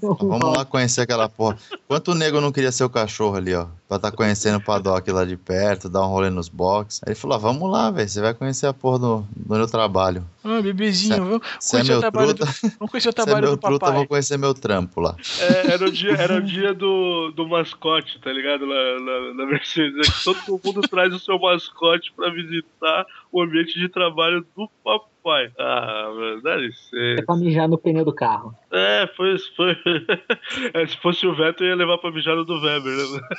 [0.00, 1.56] vamos lá conhecer aquela porra.
[1.88, 3.66] Quanto nego não queria ser o cachorro ali, ó?
[3.88, 7.00] Pra tá conhecendo o paddock lá de perto, dar um rolê nos box.
[7.04, 8.08] Aí ele falou: ah, vamos lá, velho.
[8.08, 10.24] Você vai conhecer a porra do, do meu trabalho.
[10.44, 13.10] Ah, bebezinho, Cê- vamos Você é conhecer o meu trabalho truta, do, vamos conhecer o
[13.10, 13.96] é trabalho meu do truta, papai.
[13.98, 15.16] vou conhecer meu trampo lá.
[15.40, 18.64] É, era o dia, era o dia do, do mascote, tá ligado?
[18.64, 20.08] Na, na, na Mercedes.
[20.08, 24.70] É que todo mundo traz o seu mascote pra visitar o ambiente de trabalho do
[24.84, 25.09] papai.
[25.58, 27.22] Ah, mano, dá É licença.
[27.26, 28.54] pra mijar no pneu do carro.
[28.70, 29.52] É, foi isso.
[29.56, 29.76] Foi...
[30.74, 33.20] É, se fosse o Vettel, eu ia levar pra mijar no do Weber, né?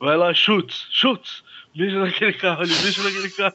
[0.00, 1.42] Vai lá, chutes, chutes.
[1.74, 3.54] Mija naquele carro ali, mija naquele carro.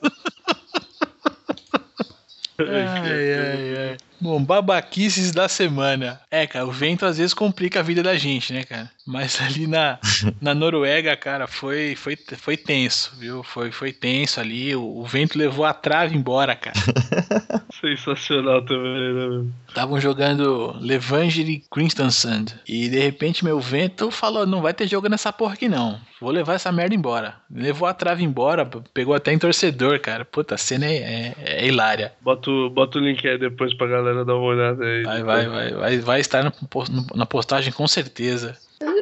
[2.59, 3.97] Ai, ai, ai.
[4.21, 6.19] Bom, babaquices da semana.
[6.29, 8.91] É, cara, o vento às vezes complica a vida da gente, né, cara?
[9.05, 9.97] Mas ali na,
[10.41, 13.41] na Noruega, cara, foi, foi, foi tenso, viu?
[13.43, 14.75] Foi, foi tenso ali.
[14.75, 16.77] O, o vento levou a trave embora, cara.
[17.79, 19.13] Sensacional também, né?
[19.13, 19.47] meu?
[19.69, 22.47] Estavam jogando Levanger e Kristiansand.
[22.67, 25.99] E de repente meu vento falou: não vai ter jogo nessa porra aqui não.
[26.19, 27.35] Vou levar essa merda embora.
[27.49, 30.25] Levou a trave embora, pegou até em torcedor, cara.
[30.25, 32.11] Puta, a cena é, é, é hilária.
[32.21, 35.03] Bota, o- bota o link aí depois pra galera dar uma olhada aí.
[35.03, 38.57] Vai, vai, vai, vai, vai estar na pos- na postagem com certeza.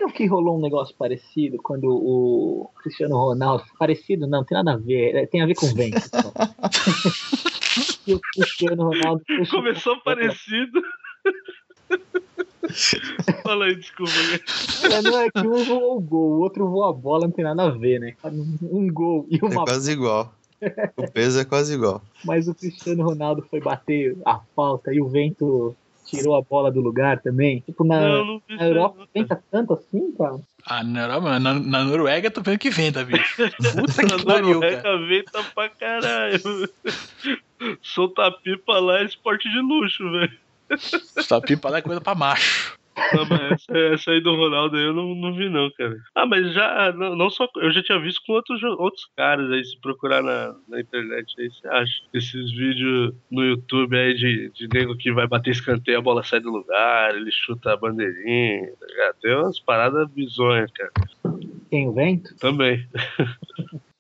[0.08, 3.64] Viram que rolou um negócio parecido quando o Cristiano Ronaldo.
[3.78, 5.16] Parecido não, tem nada a ver.
[5.16, 6.00] é, Tem a ver com vento.
[8.08, 9.24] e o Cristiano Ronaldo.
[9.50, 10.82] Começou bola- parecido.
[13.44, 14.12] Fala aí, desculpa.
[14.92, 17.46] É, não é que um voou o gol, o outro voou a bola, não tem
[17.46, 18.16] nada a ver, né?
[18.62, 20.34] Um gol e É uma quase igual.
[20.98, 22.02] O peso é quase igual.
[22.26, 25.76] Mas o Cristiano Ronaldo foi bater a falta e o vento
[26.08, 27.60] tirou a bola do lugar também.
[27.62, 30.40] Tipo, na, Não, não vi na Europa não, venta tanto assim, cara.
[30.66, 33.36] Ah, na, Europa- na, na Noruega eu tô vendo que venda, bicho.
[33.76, 35.08] Puta Na que pariu, Noruega cara.
[35.08, 36.42] venta pra caralho.
[37.82, 40.38] Soltar pipa lá é esporte de luxo, velho.
[41.24, 42.77] Só pipa lá é coisa pra macho.
[43.14, 45.98] Não, essa, essa aí do Ronaldo aí eu não, não vi, não, cara.
[46.16, 47.48] Ah, mas já, não, não só.
[47.58, 51.50] Eu já tinha visto com outros, outros caras aí, se procurar na, na internet aí,
[51.50, 52.02] você acha.
[52.14, 56.40] Esses vídeos no YouTube aí de, de nego que vai bater escanteio, a bola sai
[56.40, 59.16] do lugar, ele chuta a bandeirinha, tá ligado?
[59.22, 60.92] Tem umas paradas bizonhas, cara.
[61.70, 62.36] Tem o vento?
[62.38, 62.88] Também.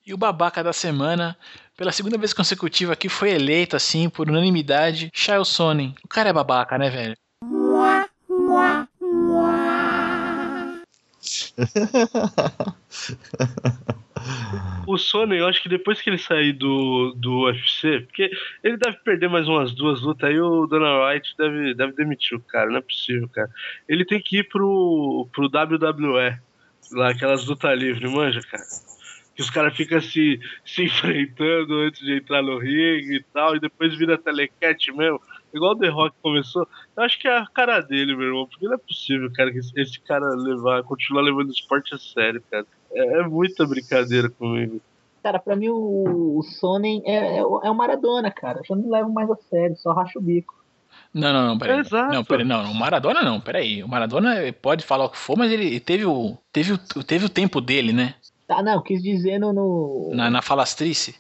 [0.05, 1.37] E o babaca da semana,
[1.75, 5.93] pela segunda vez consecutiva aqui, foi eleito, assim, por unanimidade, Shail Sonnen.
[6.01, 7.17] O cara é babaca, né, velho?
[14.85, 18.31] O Sony, eu acho que depois que ele sair do, do UFC, porque
[18.63, 22.41] ele deve perder mais umas duas lutas, aí o Dana White deve, deve demitir o
[22.41, 23.49] cara, não é possível, cara.
[23.87, 26.39] Ele tem que ir pro, pro WWE,
[26.91, 28.63] lá, aquelas lutas livres, manja, cara.
[29.35, 33.59] Que os caras ficam se, se enfrentando antes de entrar no ringue e tal, e
[33.59, 35.21] depois vira telecat mesmo.
[35.57, 36.67] Igual o The Rock começou.
[36.95, 38.47] Eu acho que é a cara dele, meu irmão.
[38.47, 42.41] Porque não é possível, cara, que esse, cara levar, continuar levando o esporte a sério,
[42.49, 42.65] cara.
[42.91, 44.79] É, é muita brincadeira comigo.
[45.21, 48.59] Cara, pra mim o, o Sonnen é, é, o é o Maradona, cara.
[48.59, 50.55] Eu já não levo mais a sério, só racho o bico.
[51.13, 51.79] Não, não, não, peraí.
[51.79, 52.13] Exato.
[52.13, 53.83] Não, peraí, não, o Maradona não, peraí.
[53.83, 57.29] O Maradona pode falar o que for, mas ele teve o, teve o, teve o
[57.29, 58.15] tempo dele, né?
[58.47, 59.51] Tá, não, quis dizer no.
[59.51, 60.11] no...
[60.13, 61.15] Na, na falastrice.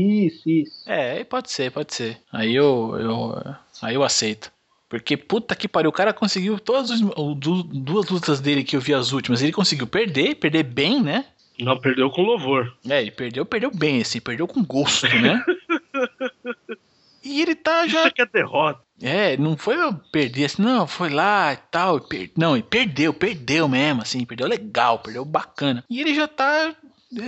[0.00, 0.82] Isso, isso.
[0.86, 2.18] É, pode ser, pode ser.
[2.32, 3.42] Aí eu, eu,
[3.82, 4.50] aí eu aceito.
[4.88, 8.94] Porque puta que pariu, o cara conseguiu todas as duas lutas dele que eu vi
[8.94, 11.26] as últimas, ele conseguiu perder, perder bem, né?
[11.58, 12.72] Não, perdeu com louvor.
[12.88, 15.44] É, ele perdeu, perdeu bem, assim, perdeu com gosto, né?
[17.22, 17.98] E ele tá já.
[17.98, 18.80] Isso aqui é derrota.
[19.02, 21.98] É, não foi eu perder assim, não, foi lá e tal.
[21.98, 25.84] e per- Não, ele perdeu, perdeu mesmo, assim, perdeu legal, perdeu bacana.
[25.90, 26.74] E ele já tá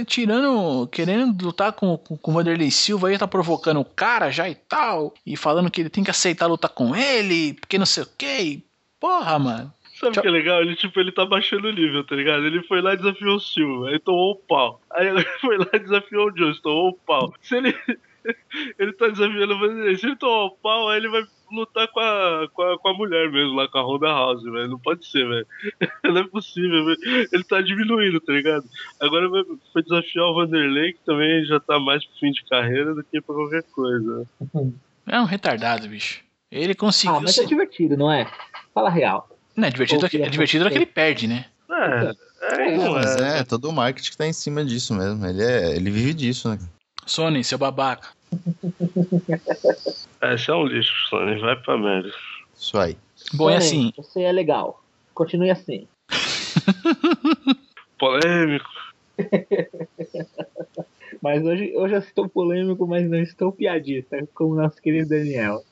[0.07, 4.49] tirando, querendo lutar com, com, com o Vanderlei Silva, aí tá provocando o cara já
[4.49, 8.03] e tal, e falando que ele tem que aceitar lutar com ele, porque não sei
[8.03, 8.65] o que.
[8.99, 9.73] Porra, mano.
[9.99, 10.63] Sabe o que é legal?
[10.63, 12.47] Ele, tipo, ele tá baixando o nível, tá ligado?
[12.47, 14.81] Ele foi lá e desafiou o Silva, aí tomou o pau.
[14.91, 17.35] Aí ele foi lá e desafiou o Jones, tomou o pau.
[17.43, 17.75] Se ele.
[18.79, 21.23] ele tá desafiando o Vanderlei, se ele tomar o pau, aí ele vai
[21.53, 24.69] lutar com a, com a, com a mulher mesmo, lá com a Honda House, velho.
[24.69, 25.47] Não pode ser, velho.
[26.05, 27.29] Não é possível, velho.
[27.33, 28.65] Ele tá diminuindo, tá ligado?
[29.01, 29.43] Agora vai,
[29.73, 33.21] foi desafiar o Vanderlei, que também já tá mais pro fim de carreira do que
[33.21, 34.27] pra qualquer coisa.
[35.07, 36.23] É um retardado, bicho.
[36.51, 37.17] Ele conseguiu.
[37.17, 38.31] Ah, mas é divertido, não é?
[38.75, 39.29] Fala a real.
[39.57, 41.47] Não, é divertido, é é divertido é que ele perde, né?
[41.71, 43.39] É, é, não Mas é.
[43.39, 45.25] é, todo o marketing que tá em cima disso mesmo.
[45.27, 46.59] Ele, é, ele vive disso, né?
[47.07, 48.09] Sony, seu babaca.
[50.23, 51.41] É, Esse é um lixo, Sony.
[51.41, 52.11] Vai pra merda.
[52.55, 52.95] Isso aí.
[53.33, 53.93] Bom, é Sonnen, assim.
[53.97, 54.85] Você é legal.
[55.15, 55.89] Continue assim.
[57.99, 58.69] Polêmico.
[61.23, 65.63] Mas hoje, hoje eu estou polêmico, mas não estou piadista, como nosso querido Daniel.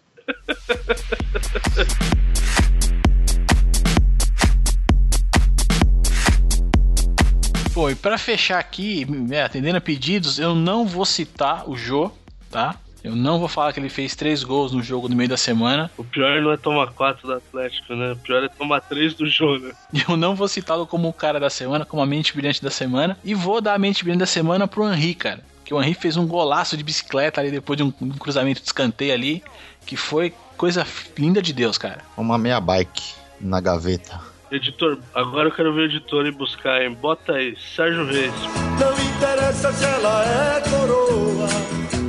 [7.72, 12.12] Pô, e pra fechar aqui, é, atendendo a pedidos, eu não vou citar o Jô,
[12.50, 12.76] tá?
[13.02, 15.90] Eu não vou falar que ele fez três gols no jogo no meio da semana.
[15.96, 18.12] O pior não é tomar 4 do Atlético, né?
[18.12, 19.70] O pior é tomar 3 do Jona.
[20.08, 23.16] Eu não vou citá-lo como o cara da semana, como a mente brilhante da semana.
[23.24, 25.44] E vou dar a mente brilhante da semana pro Henry, cara.
[25.64, 28.66] Que o Henry fez um golaço de bicicleta ali depois de um, um cruzamento de
[28.66, 29.44] escanteio ali.
[29.86, 30.84] Que foi coisa
[31.16, 32.00] linda de Deus, cara.
[32.16, 34.20] Uma meia bike na gaveta.
[34.50, 36.96] Editor, agora eu quero ver o editor e buscar, hein?
[37.00, 38.32] Bota aí, Sérgio Reis.
[38.80, 41.46] Não interessa se ela é coroa,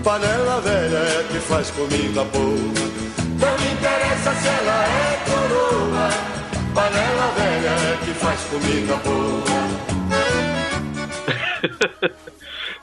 [0.04, 2.56] panela velha é que faz comida boa.
[3.40, 6.10] Não interessa se ela é coroa,
[6.74, 9.50] panela velha é que faz comida boa.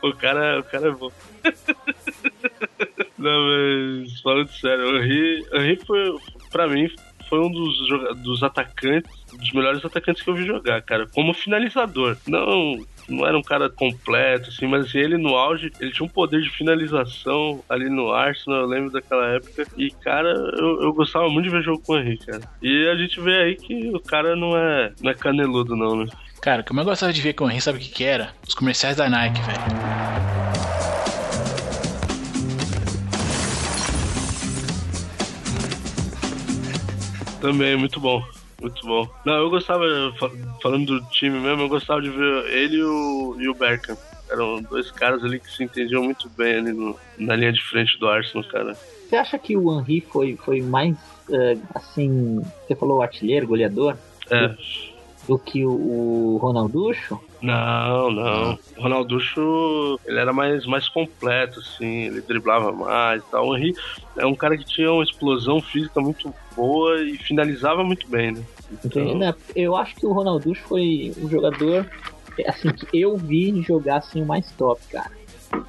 [0.02, 1.10] O cara, o cara é bom.
[3.18, 6.16] Não, mas falando sério, o Henry foi,
[6.50, 6.88] pra mim,
[7.28, 7.76] foi um dos,
[8.22, 11.06] dos atacantes, dos melhores atacantes que eu vi jogar, cara.
[11.06, 12.16] Como finalizador.
[12.26, 12.78] Não,
[13.08, 16.40] não era um cara completo, assim, mas assim, ele no auge, ele tinha um poder
[16.40, 19.66] de finalização ali no Arsenal, eu lembro daquela época.
[19.76, 22.42] E, cara, eu, eu gostava muito de ver jogo com o Henry, cara.
[22.62, 26.06] E a gente vê aí que o cara não é, não é caneludo, não, né?
[26.40, 28.04] Cara, o que eu mais gostava de ver com o Henry, sabe o que que
[28.04, 28.32] era?
[28.46, 30.06] Os comerciais da Nike, velho.
[37.40, 38.35] Também, muito bom.
[38.66, 39.08] Muito bom.
[39.24, 39.84] Não, eu gostava,
[40.18, 43.56] fa- falando do time mesmo, eu gostava de ver ele e o, e o.
[44.28, 47.96] Eram dois caras ali que se entendiam muito bem ali no- na linha de frente
[48.00, 48.72] do Arsenal, cara.
[49.08, 50.96] Você acha que o Henry foi, foi mais,
[51.30, 53.96] eh, assim, você falou artilheiro, goleador,
[54.28, 54.52] É.
[55.28, 57.20] do que o, o Ronalducho?
[57.40, 58.58] Não, não.
[58.76, 63.46] O Ronalducho, ele era mais, mais completo, assim, ele driblava mais e tal.
[63.46, 63.74] O Henry
[64.18, 68.42] é um cara que tinha uma explosão física muito boa e finalizava muito bem, né?
[68.84, 69.34] Entendi, né?
[69.54, 71.86] Eu acho que o Ronalducho foi um jogador,
[72.46, 75.10] assim, que eu vi jogar, assim, o mais top, cara.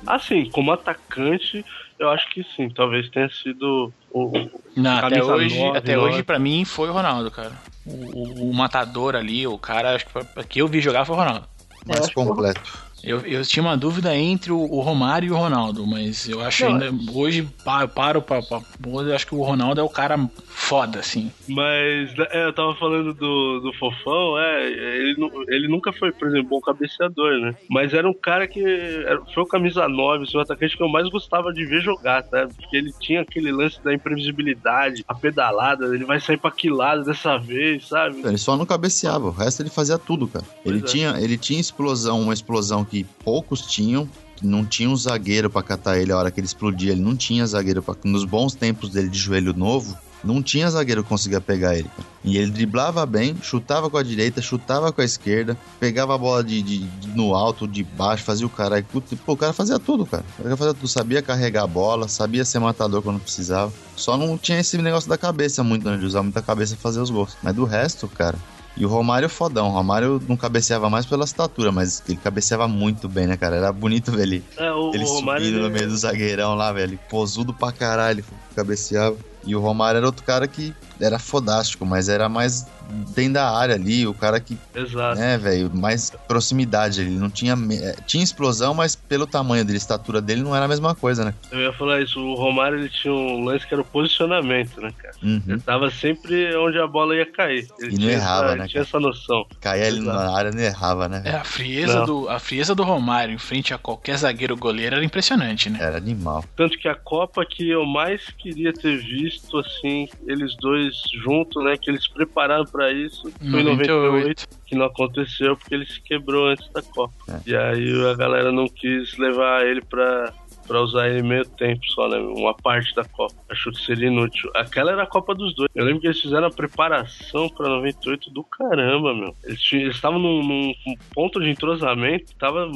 [0.06, 1.64] Assim, como atacante,
[2.00, 2.70] eu acho que sim.
[2.70, 4.32] Talvez tenha sido o.
[4.76, 6.08] Não, até hoje, nove, até nove.
[6.10, 7.54] hoje pra mim foi o Ronaldo, cara.
[7.86, 11.16] O, o- o matador ali, o cara acho que, pra- que eu vi jogar foi
[11.16, 11.48] o Ronaldo.
[11.88, 12.87] É, Mais completo.
[13.04, 16.66] Eu, eu tinha uma dúvida entre o, o Romário e o Ronaldo, mas eu acho
[16.66, 17.12] Não, ainda.
[17.14, 18.60] Hoje pa- paro pra, pra.
[18.86, 20.18] Eu acho que o Ronaldo é o cara
[20.48, 21.32] foda, assim.
[21.48, 25.16] Mas é, eu tava falando do, do Fofão, é, ele,
[25.50, 27.56] ele nunca foi, por exemplo, bom cabeceador, né?
[27.70, 30.90] Mas era um cara que era- foi o camisa 9, assim, o atacante que eu
[30.90, 32.48] mais gostava de ver jogar, tá?
[32.48, 37.04] Porque ele tinha aquele lance da imprevisibilidade, a pedalada, ele vai sair pra que lado
[37.04, 38.22] dessa vez, sabe?
[38.26, 40.46] Ele só não cabeceava, o resto ele fazia tudo, cara.
[40.66, 40.94] Ele Pois é.
[40.94, 44.08] tinha, ele tinha explosão, uma explosão que poucos tinham.
[44.42, 46.92] Não tinha um zagueiro pra catar ele a hora que ele explodia.
[46.92, 47.96] Ele não tinha zagueiro pra.
[48.04, 51.90] Nos bons tempos dele de joelho novo, não tinha zagueiro que conseguia pegar ele.
[52.24, 56.44] E ele driblava bem, chutava com a direita, chutava com a esquerda, pegava a bola
[56.44, 58.84] de, de- de- no alto, de baixo, fazia o cara.
[59.26, 60.24] Pô, o cara fazia tudo, cara.
[60.38, 63.74] O cara fazia tudo, sabia carregar a bola, sabia ser matador quando precisava.
[63.96, 65.98] Só não tinha esse negócio da cabeça muito, né?
[65.98, 67.36] De usar muita cabeça pra fazer os gols.
[67.42, 68.38] Mas do resto, cara.
[68.78, 69.68] E o Romário é fodão.
[69.70, 73.56] O Romário não cabeceava mais pela estatura, mas ele cabeceava muito bem, né, cara?
[73.56, 75.44] Era bonito ver ele, É, o, ele o Romário.
[75.46, 77.00] subindo no ele- meio do zagueirão lá, velho.
[77.10, 78.24] Posudo pra caralho,
[78.56, 79.18] cabeceava.
[79.46, 82.68] E o Romário era outro cara que era fodástico, mas era mais
[83.14, 85.20] dentro da área ali, o cara que, Exato.
[85.20, 87.02] né, velho, mais proximidade.
[87.02, 87.54] Ele não tinha.
[87.72, 91.34] eh, Tinha explosão, mas pelo tamanho dele, estatura dele não era a mesma coisa, né?
[91.52, 94.94] Eu ia falar isso, o Romário ele tinha um lance que era o posicionamento, né,
[94.98, 95.16] cara?
[95.22, 95.42] Uhum.
[95.48, 97.68] Ele tava sempre onde a bola ia cair.
[97.80, 99.46] Ele E não tinha errava, essa, né, ele tinha essa noção.
[99.60, 100.18] Caía ele Exato.
[100.18, 101.22] na área não errava, né?
[101.26, 102.06] É, a frieza, Não.
[102.06, 105.80] do, a frieza do Romário em frente a qualquer zagueiro goleiro era impressionante, né?
[105.82, 106.44] Era animal.
[106.56, 110.87] Tanto que a Copa que eu mais queria ter visto, assim, eles dois
[111.24, 111.76] juntos, né?
[111.78, 113.32] Que eles se prepararam pra isso.
[113.52, 117.14] Foi em 98, que não aconteceu porque ele se quebrou antes da Copa.
[117.30, 117.50] É.
[117.50, 120.34] E aí a galera não quis levar ele pra,
[120.68, 122.18] pra usar ele meio tempo só, né?
[122.18, 123.36] Uma parte da Copa.
[123.50, 124.50] Achou que seria inútil.
[124.56, 125.70] Aquela era a Copa dos dois.
[125.76, 129.36] Eu lembro que eles fizeram a preparação pra 98 do caramba, meu.
[129.44, 130.74] Eles eles estavam num, num-
[131.14, 132.70] ponto de entrosamento que tava.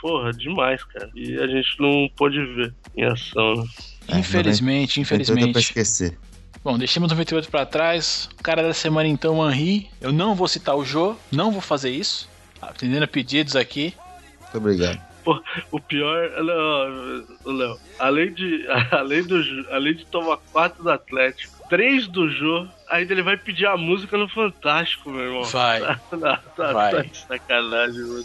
[0.00, 1.08] Porra, demais, cara.
[1.14, 3.64] E a gente não pôde ver em ação, né?
[4.08, 5.58] É, Infelizmente, 98 é pra infelizmente.
[5.64, 6.18] esquecer.
[6.64, 8.26] Bom, deixemos o 98 pra trás.
[8.40, 9.90] O cara da semana então, o Henry.
[10.00, 12.26] Eu não vou citar o Jô, não vou fazer isso.
[12.60, 13.94] Atendendo a pedidos aqui.
[14.40, 14.98] Muito obrigado.
[15.22, 19.36] Pô, o pior, não, Léo, além de, além do,
[19.70, 24.16] além de tomar quatro do Atlético, três do Jô, ainda ele vai pedir a música
[24.16, 25.44] no Fantástico, meu irmão.
[25.44, 25.80] Vai.
[26.10, 26.92] Tá, tá, Vai.
[26.92, 28.24] tá de sacanagem, mano.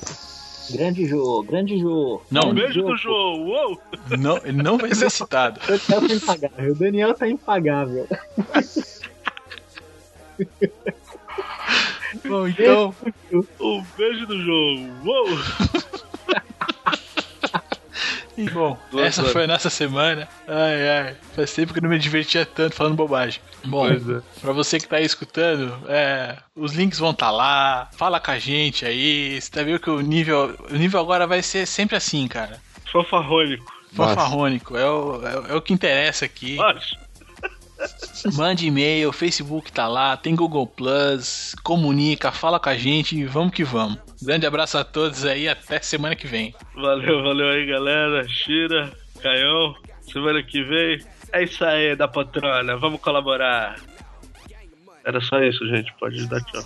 [0.72, 2.22] Grande Jô, grande Jô.
[2.30, 3.82] Não, Um grande beijo do Jô, uou!
[4.20, 5.60] Não, ele não vai ser citado.
[5.62, 6.72] O Daniel tá impagável.
[6.72, 8.08] O Daniel tá impagável.
[12.28, 12.96] Bom, então.
[13.60, 15.28] Um beijo do Jô, uou!
[18.40, 19.34] E bom, Duas essa horas.
[19.34, 20.26] foi a nossa semana.
[20.48, 21.16] Ai, ai.
[21.36, 23.42] Faz tempo que eu não me divertia tanto falando bobagem.
[23.66, 24.00] Bom, é.
[24.40, 27.90] pra você que tá aí escutando, é, os links vão estar lá.
[27.98, 29.42] Fala com a gente aí.
[29.42, 32.62] Você tá vendo que o nível, o nível agora vai ser sempre assim, cara.
[32.90, 33.74] Fanfarrônico.
[33.94, 34.78] Fanfarrônico.
[34.78, 36.58] É o, é, é o que interessa aqui.
[36.62, 36.96] Acho.
[38.34, 43.54] Mande e-mail, Facebook tá lá, tem Google Plus, comunica, fala com a gente e vamos
[43.54, 43.98] que vamos.
[44.22, 46.54] Grande abraço a todos aí, até semana que vem.
[46.76, 48.28] Valeu, valeu aí, galera.
[48.28, 51.00] Shira, Caião, semana que vem.
[51.32, 52.76] É isso aí, da patrona.
[52.78, 53.80] Vamos colaborar.
[55.06, 55.94] Era só isso, gente.
[56.00, 56.64] Pode dar tchau.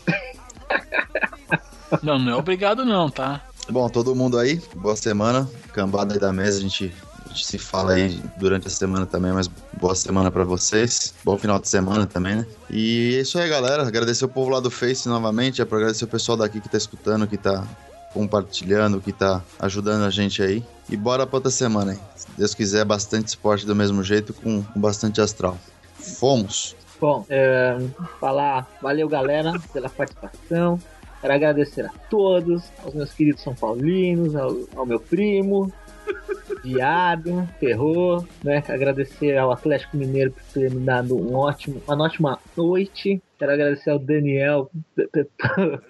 [2.01, 3.41] Não, não é obrigado não, tá?
[3.69, 5.47] Bom, todo mundo aí, boa semana.
[5.71, 9.31] Cambada aí da mesa, a gente, a gente se fala aí durante a semana também,
[9.31, 11.13] mas boa semana pra vocês.
[11.23, 12.45] Bom final de semana também, né?
[12.69, 13.87] E é isso aí, galera.
[13.87, 17.27] Agradecer o povo lá do Face novamente, é agradecer o pessoal daqui que tá escutando,
[17.27, 17.65] que tá
[18.13, 20.63] compartilhando, que tá ajudando a gente aí.
[20.89, 21.99] E bora pra outra semana aí.
[22.15, 25.57] Se Deus quiser, bastante esporte do mesmo jeito, com, com bastante astral.
[25.95, 26.75] Fomos!
[26.99, 27.77] Bom, é,
[28.19, 30.79] falar valeu galera pela participação.
[31.19, 35.71] Quero agradecer a todos, aos meus queridos São Paulinos, ao, ao meu primo.
[36.63, 38.63] Viado, ferrou, né?
[38.67, 43.21] Agradecer ao Atlético Mineiro por ter me dado um ótimo, uma ótima noite.
[43.37, 45.07] Quero agradecer ao Daniel por,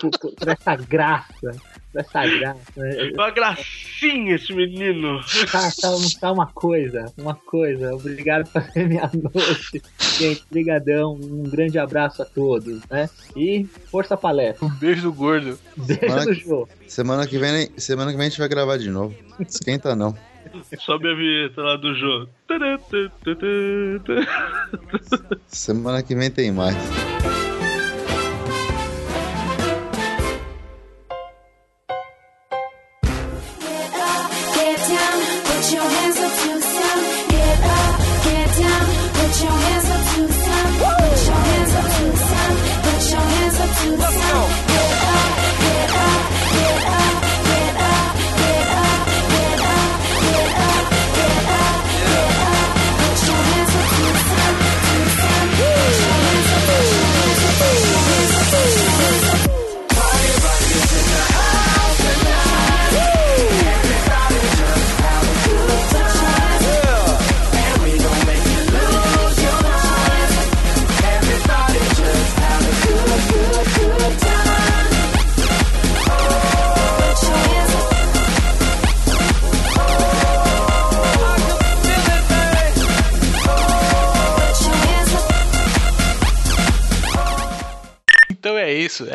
[0.00, 1.50] por- por- por essa graça,
[1.98, 2.60] essa graça.
[2.76, 3.10] né?
[3.14, 5.20] Uma gracinha esse menino.
[5.50, 5.90] Tá, tá,
[6.20, 7.94] tá uma coisa, uma coisa.
[7.94, 9.82] Obrigado por fazer minha noite.
[10.18, 11.14] Gente, brigadão.
[11.14, 13.08] Um grande abraço a todos, né?
[13.36, 14.66] E força palestra.
[14.66, 15.58] Um beijo do gordo.
[15.76, 16.68] Beijo Semana do jogo.
[16.86, 19.14] Semana que vem, semana que vem a gente vai gravar de novo.
[19.40, 20.16] Esquenta não.
[20.78, 22.28] Sobe a vinheta lá do jogo.
[25.48, 26.76] Semana que vem tem mais.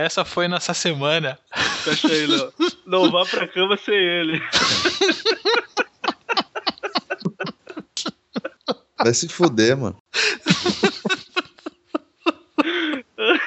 [0.02, 1.38] Essa foi nossa semana.
[1.84, 2.52] Fecha aí, não.
[2.86, 4.42] Não vá pra cama sem ele.
[8.98, 9.98] Vai se fuder, mano.
[13.18, 13.40] Ah,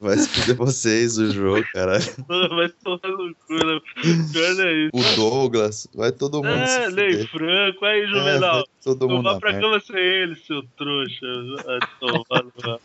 [0.00, 2.04] Vai se fuder vocês, o jogo, caralho.
[2.28, 3.80] Vai tomar no cu, né?
[4.04, 4.90] Não é isso.
[4.92, 7.28] O Douglas, vai todo mundo É, se fuder.
[7.30, 8.54] Franco, aí, É, Juvenal.
[8.56, 9.66] vai todo não mundo vá na pra merda.
[9.68, 11.26] cama sem ele, seu trouxa.
[11.64, 12.80] Vai tomar no.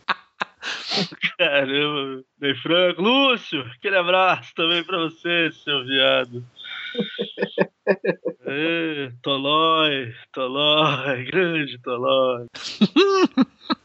[1.38, 3.02] Caramba, Ney Franco.
[3.02, 6.44] Lúcio, aquele abraço também pra você, seu viado.
[8.46, 12.46] Ê, Tolói, Tolói, grande Tolói.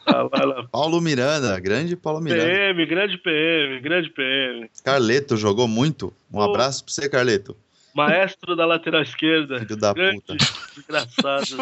[0.06, 0.64] Lá.
[0.70, 2.44] Paulo Miranda, grande Paulo Miranda.
[2.44, 4.70] PM, grande PM, grande PM.
[4.84, 6.12] Carleto jogou muito.
[6.32, 7.56] Um abraço pra você, Carleto.
[7.94, 9.58] Maestro da lateral esquerda.
[9.60, 10.36] Filho da grande, puta.
[10.74, 11.56] Desgraçado.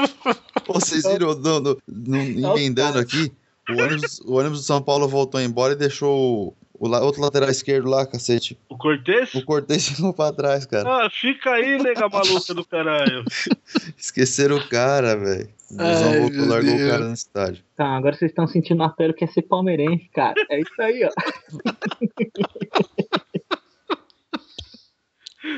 [0.67, 3.33] Ô, Vocês viram, no, no- no- emendando aqui,
[3.71, 7.21] o ônibus, o ônibus do São Paulo voltou embora e deixou o, o la- outro
[7.23, 8.59] lateral esquerdo lá, cacete.
[8.69, 9.35] O Cortez?
[9.35, 11.07] O Cortez ficou pra trás, cara.
[11.07, 13.25] Ah, fica aí, nega maluca do caralho.
[13.97, 15.49] Esqueceram o cara, velho.
[15.71, 16.83] O Ai, voltou, largou Deus.
[16.87, 17.65] o cara no estádio.
[17.77, 20.35] Tá, agora vocês estão sentindo a pele que é ser palmeirense, cara.
[20.51, 21.11] É isso aí, ó.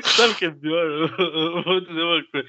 [0.03, 0.85] Sabe o que é pior?
[1.19, 2.47] Eu vou dizer uma coisa.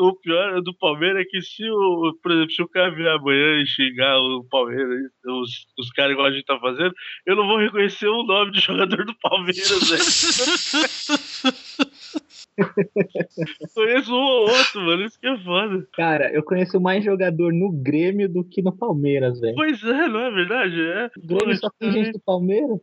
[0.00, 3.60] O pior do Palmeiras é que se o, por exemplo, se o cara vier amanhã
[3.60, 6.94] e xingar o Palmeiras, os, os caras igual a gente tá fazendo,
[7.26, 10.02] eu não vou reconhecer o nome de jogador do Palmeiras, velho.
[13.74, 15.04] Conheço um ou outro, mano.
[15.04, 15.86] Isso que é foda.
[15.94, 19.54] Cara, eu conheço mais jogador no Grêmio do que no Palmeiras, velho.
[19.54, 20.80] Pois é, não é verdade?
[20.80, 21.10] É.
[21.16, 22.78] O Grêmio só tem gente do Palmeiras.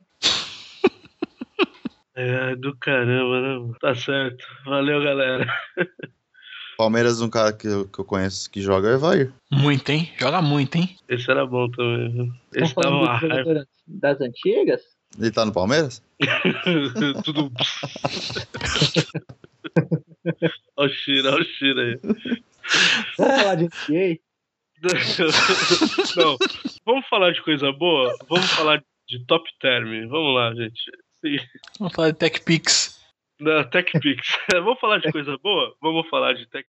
[2.19, 3.47] É, do caramba, né?
[3.59, 3.75] mano?
[3.79, 4.45] Tá certo.
[4.65, 5.47] Valeu, galera.
[6.77, 9.31] Palmeiras, um cara que eu, que eu conheço que joga é o Evair.
[9.49, 10.11] Muito, hein?
[10.17, 10.97] Joga muito, hein?
[11.07, 12.11] Esse era bom também.
[12.11, 12.33] viu?
[12.53, 13.65] Esse tava uma raiva.
[13.87, 14.81] das antigas?
[15.17, 16.03] Ele tá no Palmeiras?
[17.23, 17.53] Tudo.
[20.75, 21.99] Olha o Shira, olha o Shira aí.
[23.17, 24.19] Vamos falar de NBA?
[26.17, 26.37] Não,
[26.85, 28.13] vamos falar de coisa boa?
[28.27, 30.09] Vamos falar de top term.
[30.09, 30.81] Vamos lá, gente.
[31.21, 31.37] Sim.
[31.79, 32.99] Vamos falar de TechPix.
[33.39, 34.37] Não, TechPix.
[34.53, 35.75] Vamos falar de coisa boa?
[35.81, 36.65] Vamos falar de Tech